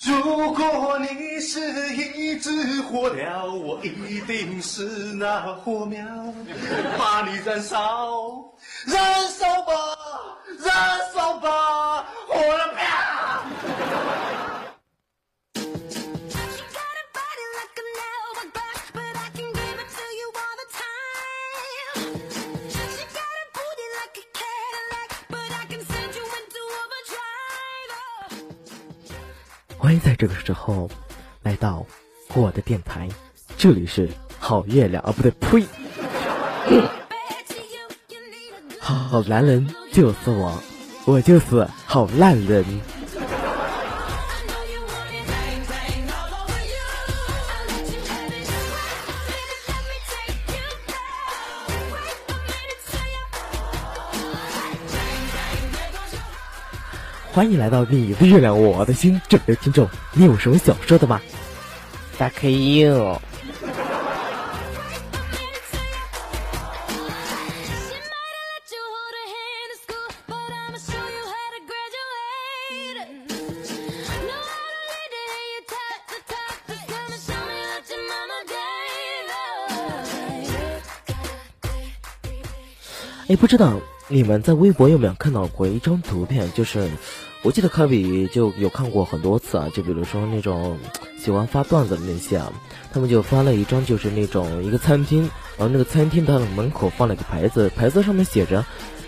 [0.00, 1.60] 如果你是
[1.94, 4.82] 一只火鸟，我一定是
[5.14, 6.04] 那火苗，
[6.98, 8.50] 把你燃烧，
[8.86, 9.72] 燃烧吧，
[10.64, 10.74] 燃
[11.14, 13.42] 烧吧，火了啪！
[29.86, 30.90] 欢迎在这个时候
[31.44, 31.86] 来到
[32.34, 33.08] 我的电台，
[33.56, 35.64] 这里是好月亮啊，不对，呸，
[38.80, 40.60] 好男人就是我，
[41.04, 42.64] 我就是好烂人。
[57.36, 59.20] 欢迎来到你的月亮，我的心。
[59.28, 61.20] 这位听众，你有什么想说的吗
[62.18, 63.20] ？Fuck you！
[83.28, 83.78] 哎，不知道
[84.08, 86.88] 你们在微博有没有看到过一张图片，就是。
[87.46, 90.76] 我记得科比就有看过很多次啊，就比如说那种
[91.16, 92.52] 喜欢发段子的那些啊，
[92.92, 95.20] 他们就发了一张就是那种一个餐厅，
[95.56, 98.66] 然后那个餐厅它的门口放了一个牌子，牌子上面写着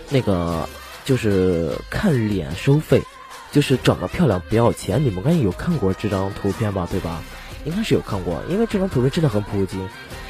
[0.08, 0.68] 那个
[1.04, 3.02] 就是看脸收费，
[3.50, 5.02] 就是长得漂亮不要钱。
[5.02, 6.86] 你们应该有看过这张图片吧？
[6.88, 7.20] 对吧？
[7.64, 9.76] 应该是有看过，因为这张图片真的很普及，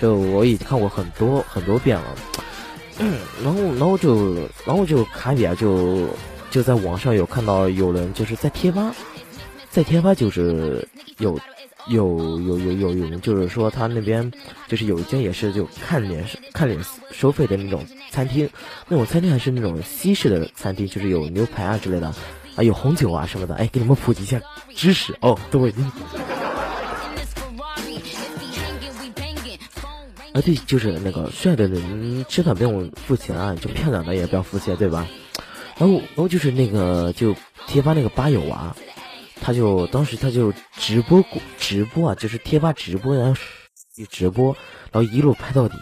[0.01, 2.15] 就我已经看过很多很多遍了。
[3.45, 4.35] 然后然后就
[4.65, 6.09] 然后就卡比啊，就
[6.51, 8.95] 就在网上有看到有人就是在贴吧，
[9.71, 10.87] 在贴吧就是
[11.19, 11.39] 有
[11.89, 14.31] 有有有有有人就是说他那边
[14.67, 16.79] 就是有一间也是就看脸看脸
[17.13, 18.49] 收费的那种餐厅，
[18.89, 22.13] 那种餐厅还是那种西式的餐厅，就是有牛排啊之类的，
[22.57, 24.41] 啊有红酒啊什么的，哎，给你们普及一下
[24.75, 25.71] 知识哦，对。
[25.71, 25.85] This
[27.35, 29.59] Ferrari, if he hanging, we banging.
[29.75, 30.39] Phone ringing.
[30.39, 35.07] 啊，对，就是那个帅的人吃饭不用付钱啊，就漂亮的也不要付钱，对吧？
[35.79, 37.35] 然后，然后就是那个就
[37.67, 38.75] 贴吧那个吧友啊，
[39.41, 43.41] 他就当时他就直播过直播啊，就是贴吧直播，然后
[43.97, 44.57] 一直播，
[44.91, 45.77] 然后一路拍到底，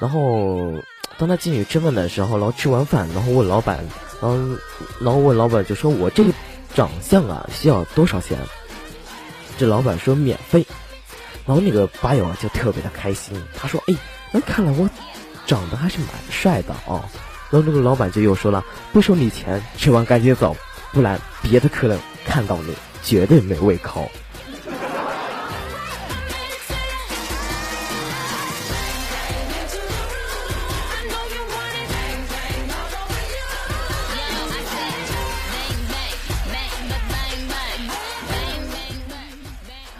[0.00, 0.72] 然后
[1.16, 3.84] 当他进去吃饭的时候，然后吃完饭，然后问老板，
[4.20, 4.36] 然后
[5.00, 6.32] 然后问老板就说我这个
[6.74, 8.36] 长相啊需要多少钱？
[9.56, 10.66] 这老板说免费，
[11.46, 13.94] 然后那个吧友啊就特别的开心，他说哎，
[14.32, 14.90] 那看来我
[15.46, 17.00] 长得还是蛮帅的哦。
[17.54, 20.56] 然后那个老板就又说了，不收你钱，吃完赶紧走，
[20.92, 21.96] 不然别的客人
[22.26, 24.10] 看到你绝对没胃口。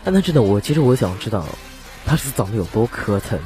[0.03, 1.47] 让他知道我，其实我想知道，
[2.05, 3.39] 他是长得有多磕碜。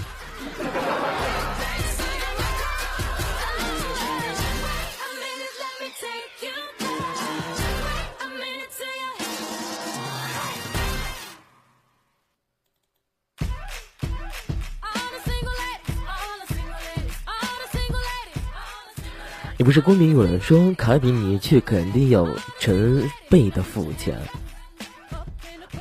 [19.68, 24.18] 不是公屏有人说卡比你去肯定有成倍的付钱，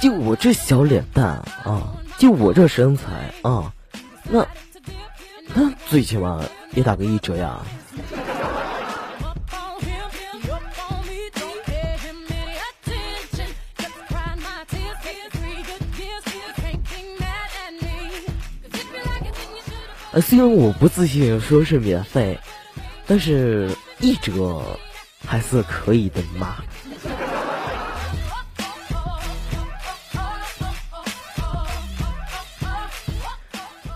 [0.02, 1.26] 就我这小脸蛋
[1.64, 3.72] 啊，就我这身材啊，
[4.24, 4.46] 那
[5.54, 7.62] 那最起码也打个一折呀。
[20.12, 22.38] 呃，虽然我不自信说是免费，
[23.08, 24.62] 但是一折
[25.26, 26.58] 还是可以的嘛。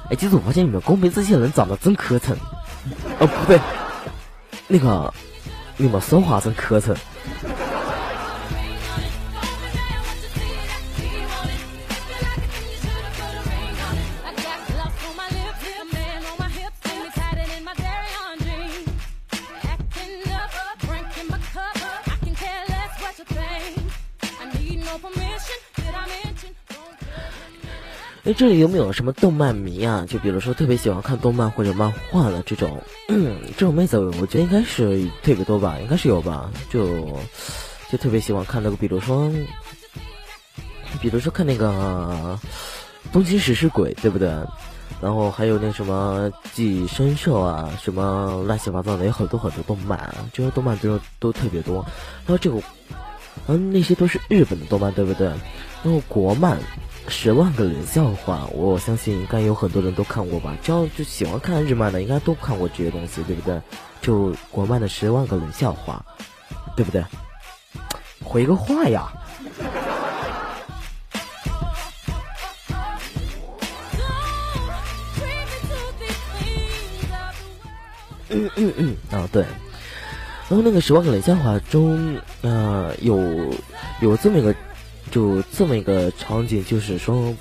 [0.09, 2.33] 哎，其实我发现你们公屏这些人长得真磕碜。
[3.19, 3.59] 哦，不对，
[4.67, 5.13] 那个
[5.77, 6.95] 你们说话真磕碜。
[28.23, 30.05] 哎，这里有没有什么动漫迷啊？
[30.07, 36.51] 就比如说特别喜欢看动漫或者漫画的这种，嗯，这种妹子，我觉得应该是特别多吧，应该是有吧。
[36.69, 37.17] 就
[37.89, 39.27] 就特别喜欢看那个，比如说，
[41.01, 42.39] 比如说看那个
[43.11, 44.29] 《东京食尸鬼》，对不对？
[45.01, 51.83] 然后还有那什么《寄生兽》啊，什么乱七八糟的，有很多很多动漫，这些动漫都都特别多。
[52.27, 52.61] 然后这个，
[53.47, 55.25] 嗯，那些都是日本的动漫，对不对？
[55.83, 56.59] 然后国漫。
[57.07, 60.57] 十万个冷笑话，我相信应该有很多人都看过吧。
[60.63, 63.61] 只要就喜欢看日漫的，应该都看过这些东西，对不对？
[64.01, 66.03] 就国漫的十万个冷笑话，
[66.75, 67.03] 对不对？
[68.23, 69.11] 回个话呀！
[78.29, 79.43] 嗯嗯嗯，啊对。
[80.49, 83.19] 然后那个十万个冷笑话中，呃，有
[83.99, 84.55] 有这么一个。
[85.11, 87.35] 就这么一个场景，就是说，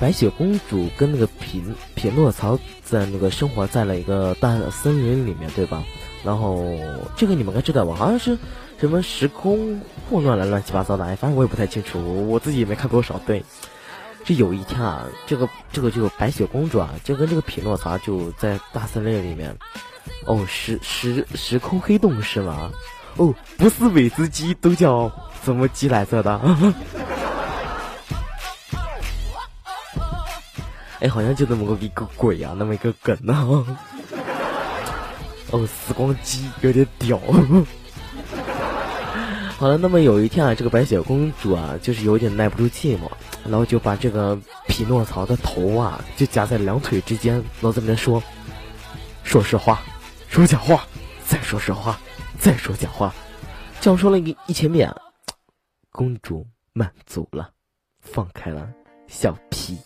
[0.00, 1.62] 白雪公主跟那个匹
[1.94, 5.82] 匹诺曹在那个生活在了一个大森林里面，对吧？
[6.24, 6.64] 然后
[7.16, 7.94] 这个你们该知道吧？
[7.94, 8.38] 好像是
[8.80, 13.18] 什么时空混乱了，乱七八糟的，哎，反正我也不太清楚，我自己也没看多少。
[13.26, 13.44] 对，
[14.24, 19.56] 这有一天啊，这个这个就白雪公主啊，就跟这个匹诺曹就在大森林里面，
[20.26, 22.70] 哦，时时时空黑洞是吗？
[23.16, 25.10] 哦，不是每只鸡都叫
[25.52, 26.38] 什么鸡来着的？
[31.00, 33.34] 哎，好像就那么个一个鬼啊，那么一个梗呢。
[35.50, 37.18] 哦，时光机有点屌。
[39.56, 43.10] 好了，那么有一天啊，这个白雪公主啊，就是有点耐不住寂寞，
[43.44, 48.22] 然后就把这个匹诺曹的头啊，就夹在两腿之间，然后在那边说
[49.24, 49.80] ：“说实话，
[50.28, 50.84] 说假话，
[51.26, 51.98] 再说实话。”
[52.38, 53.12] 再说假话，
[53.80, 54.94] 这样说了一一千遍，
[55.98, 57.50] 公主满足了，
[57.98, 58.72] 放开了
[59.08, 59.76] 小屁。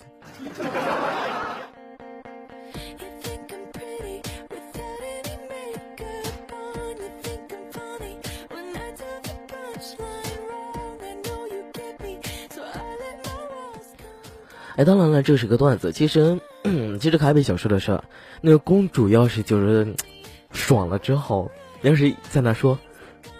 [14.76, 15.90] 哎，当然了，这是个段子。
[15.90, 16.38] 其实，
[17.00, 17.98] 其实卡比小说的是，
[18.42, 19.96] 那个公主要是就是
[20.50, 21.50] 爽了之后。
[21.80, 22.78] 要是在那说，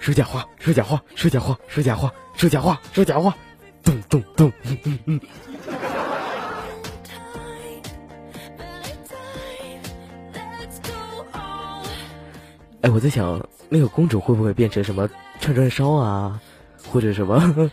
[0.03, 3.37] 说假话，说假话，说假话，说假话，说假话，说假话，
[3.85, 5.21] 咚咚咚，嗯嗯嗯。
[12.81, 16.41] 哎，我在想，那个公主会不会变成什么串串烧啊，
[16.91, 17.71] 或者什么？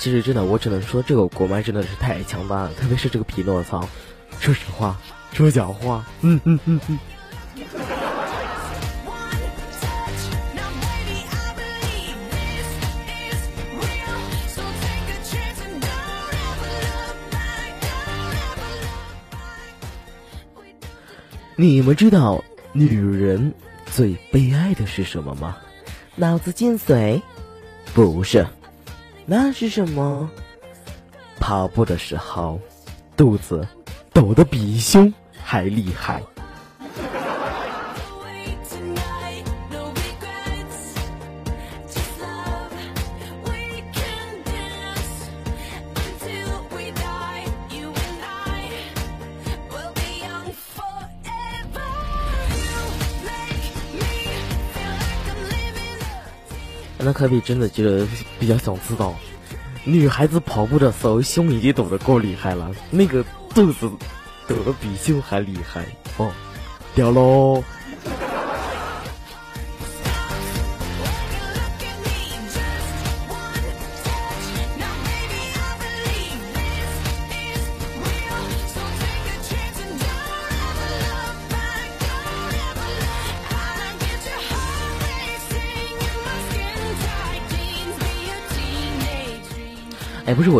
[0.00, 3.86] 其实真的，我只能说这个国漫真的是太强大了，特别是这个匹诺曹，
[4.40, 4.98] 说实话，
[5.34, 6.88] 说假话，嗯嗯嗯嗯。
[6.88, 6.98] 嗯
[21.56, 22.42] 你们知道
[22.72, 23.52] 女人
[23.84, 25.58] 最悲哀的是什么吗？
[26.16, 27.20] 脑子进水？
[27.92, 28.46] 不是。
[29.32, 30.28] 那是什么？
[31.38, 32.60] 跑步的时候，
[33.16, 33.64] 肚子
[34.12, 36.20] 抖得比胸还厉害。
[57.02, 58.06] 那可比真的觉得
[58.38, 59.14] 比较想知道，
[59.84, 63.24] 女孩子跑步的时候胸已经抖得够厉害了，那个
[63.54, 63.90] 肚子
[64.46, 65.84] 抖得比胸还厉害
[66.18, 66.30] 哦，
[66.94, 67.62] 屌喽！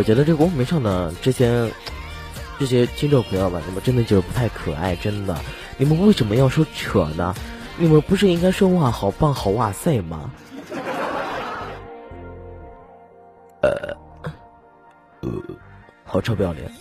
[0.01, 1.70] 我觉得这个公屏上的这些
[2.59, 5.38] 这些听众朋友们，你们真的就不太可爱，真的。
[5.76, 7.34] 你们为什么要说扯呢？
[7.76, 10.30] 你们不是应该说哇好棒好哇塞吗？
[13.61, 13.70] 呃，
[15.20, 15.30] 呃，
[16.03, 16.72] 好臭不要脸。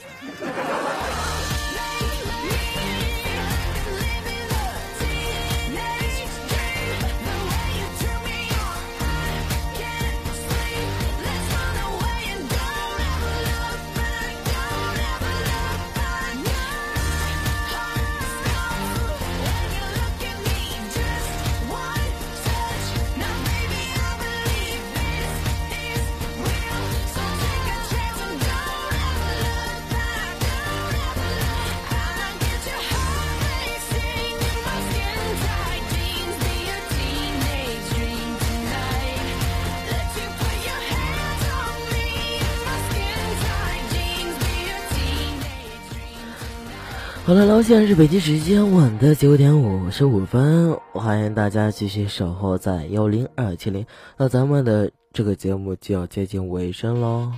[47.30, 53.86] 好了，然后现在是北京时间晚的九点五十五分，欢迎大家继续守候在幺零二七零。
[54.18, 57.32] 那咱们的这个节目就要接近尾声喽。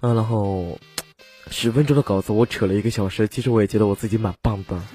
[0.00, 0.78] 啊，然后
[1.50, 4.80] 十分钟的稿子我扯了一个小时，其实我也觉得我自己蛮棒的。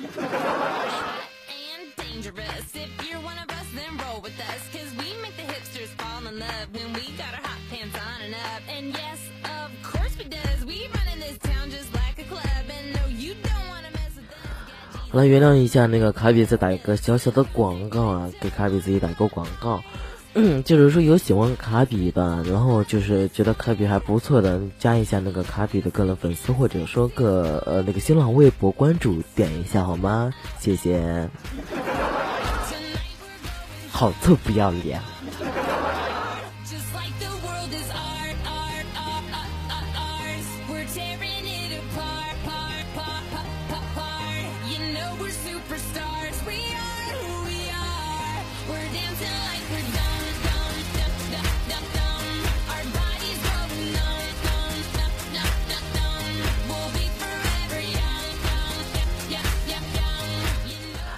[15.14, 19.84] 好了，原谅一下那个卡比再打一个小小的广告啊，给卡比自己打一个广告。
[20.34, 30.34] 嗯，就是说有喜欢卡比的，然后就是觉得卡比还不错的，加一下那个卡比的个人粉丝，或者说个呃那个新浪微博关注，点一下好吗？
[30.60, 31.30] 谢谢。
[33.92, 35.00] 好臭不要脸！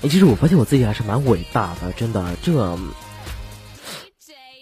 [0.05, 2.53] 哎，其实我发现我自己还是蛮伟大的，真的，这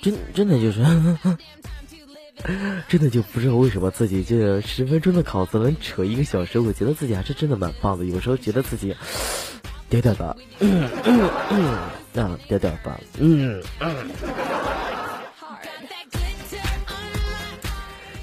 [0.01, 0.81] 真真的就是。
[2.87, 8.05] 真的就不知道为什么自己这十分钟的稿子能扯一个小时，我觉得自己还是真的蛮棒的。
[8.05, 8.95] 有时候觉得自己
[9.89, 13.95] 屌屌的，嗯嗯嗯，啊屌屌的，嗯嗯。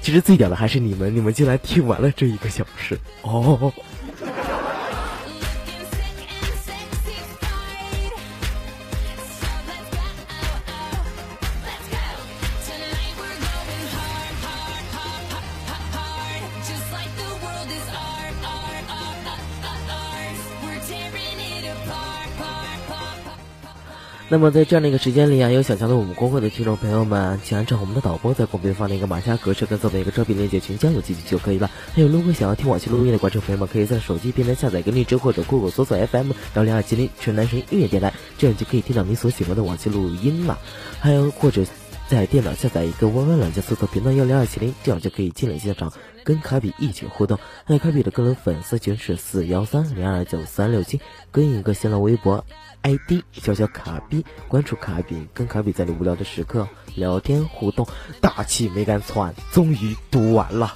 [0.01, 3.71] 其实最屌的还是你们，你们竟然听完了这一个小时哦。
[24.31, 31.69] 那么在这样的一个时间里啊，有想加入我们公会的听众朋友们，请按照我们的导播在公屏放的一个马甲格式跟这么一个招聘链接群加入进去就可以了。
[31.93, 40.57] 还有，如果想要听往期录音的观众朋友们，可以在手机边边下载一个荔枝或者酷狗搜索 FM 幺零二七零全男神音乐电台，这样就可以听到你所喜欢的往期录音了。
[41.01, 41.65] 还有或者。
[42.07, 45.93] 在电脑下载一个 YY 软件，搜索频道幺零二七零，这样就可以进了现场
[46.25, 47.39] 跟卡比一起互动。
[47.63, 50.99] 还有卡比的个人粉丝群是四幺三零二九三六七，
[51.31, 52.43] 跟一个新浪微博
[52.83, 57.87] ID 小小卡比，关注卡比，跟卡比在你无聊的时刻聊天互动。
[58.19, 60.73] 大气没敢喘，终于读完了。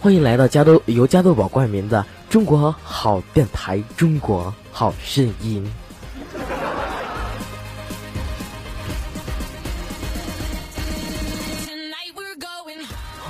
[0.00, 5.66] 欢迎来到加多由加多宝冠名的中国好电台，中国好声音。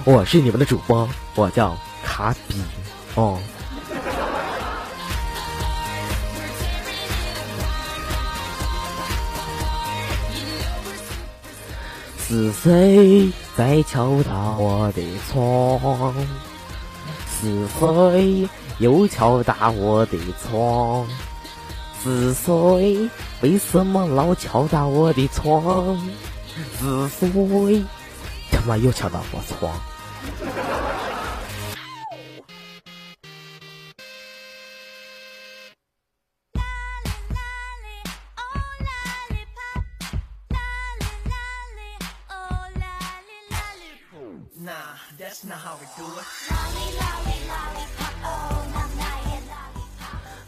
[0.04, 2.60] 我是你们的主播，我叫卡比
[3.14, 3.38] 哦。
[12.28, 16.14] 是谁在敲打我的窗？
[17.40, 21.06] 是谁又敲打我的窗？
[22.04, 23.08] 是谁？
[23.40, 25.98] 为什么老敲打我的窗？
[26.78, 27.82] 是谁？
[28.52, 29.72] 他妈又敲打我窗！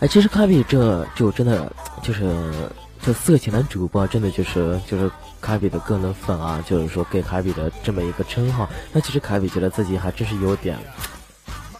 [0.00, 1.70] 哎，其实卡比这就真的
[2.02, 2.34] 就是
[3.02, 5.10] 这色情男主播，真的就是就是
[5.40, 8.68] 卡比的个人粉啊，就是说给卡比的这么一个称号。
[8.92, 10.78] 那其实卡比觉得自己还真是有点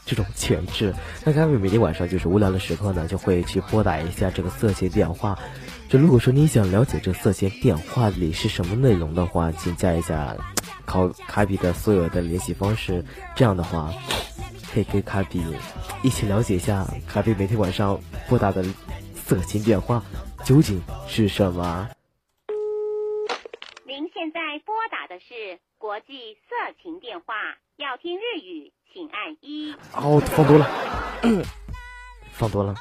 [0.05, 0.95] 这种潜质。
[1.24, 5.38] 那卡比每天晚上就是无聊的时刻呢，就会去拨打一下这个色情电话。
[5.88, 10.36] 就如果说你想了解这色情电话里是什么内容的话，请加一下
[10.91, 13.05] 考卡比的所有的联系方式。
[13.36, 13.93] 这样的话，
[14.74, 15.41] 可以跟卡比
[16.03, 17.97] 一起了解一下卡比每天晚上
[18.28, 18.64] 拨打的
[19.14, 20.03] 色情电话
[20.45, 21.88] 究竟是什么。
[23.86, 27.34] 您现在拨打的是国际色情电话，
[27.76, 29.72] 要听日语请按一。
[29.95, 30.66] 哦，放多了，
[32.34, 32.74] 放多了。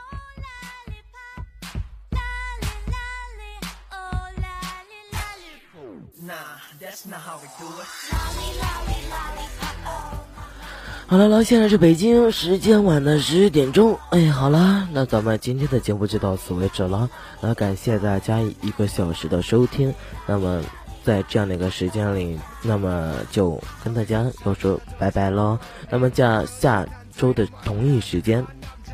[11.08, 13.98] 好了，了，现在是北京时间晚的十点钟。
[14.12, 17.10] 哎，好了，那咱们今天的节目就到此为止了。
[17.42, 19.92] 那感谢大家一个小时的收听。
[20.28, 20.62] 那么
[21.04, 25.58] 在这样的一个时间里，那么就跟大家要说拜拜喽。
[25.90, 26.86] 那么在下
[27.18, 28.46] 周的同一时间，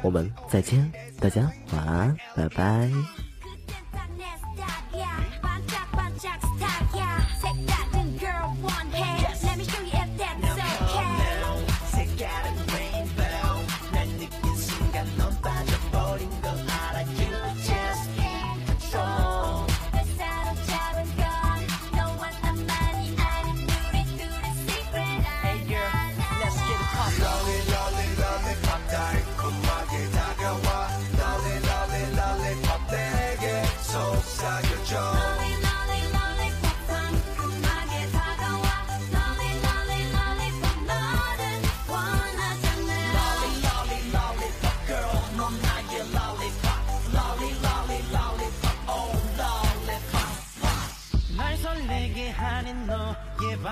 [0.01, 1.41] 我们再见，大家
[1.73, 2.89] 晚安，拜拜。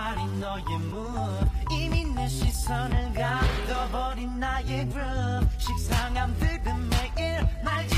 [0.03, 7.87] 발이 너의 move 이미 내 시선을 가둬버린 나의 groove 식상한 듯한 매일 날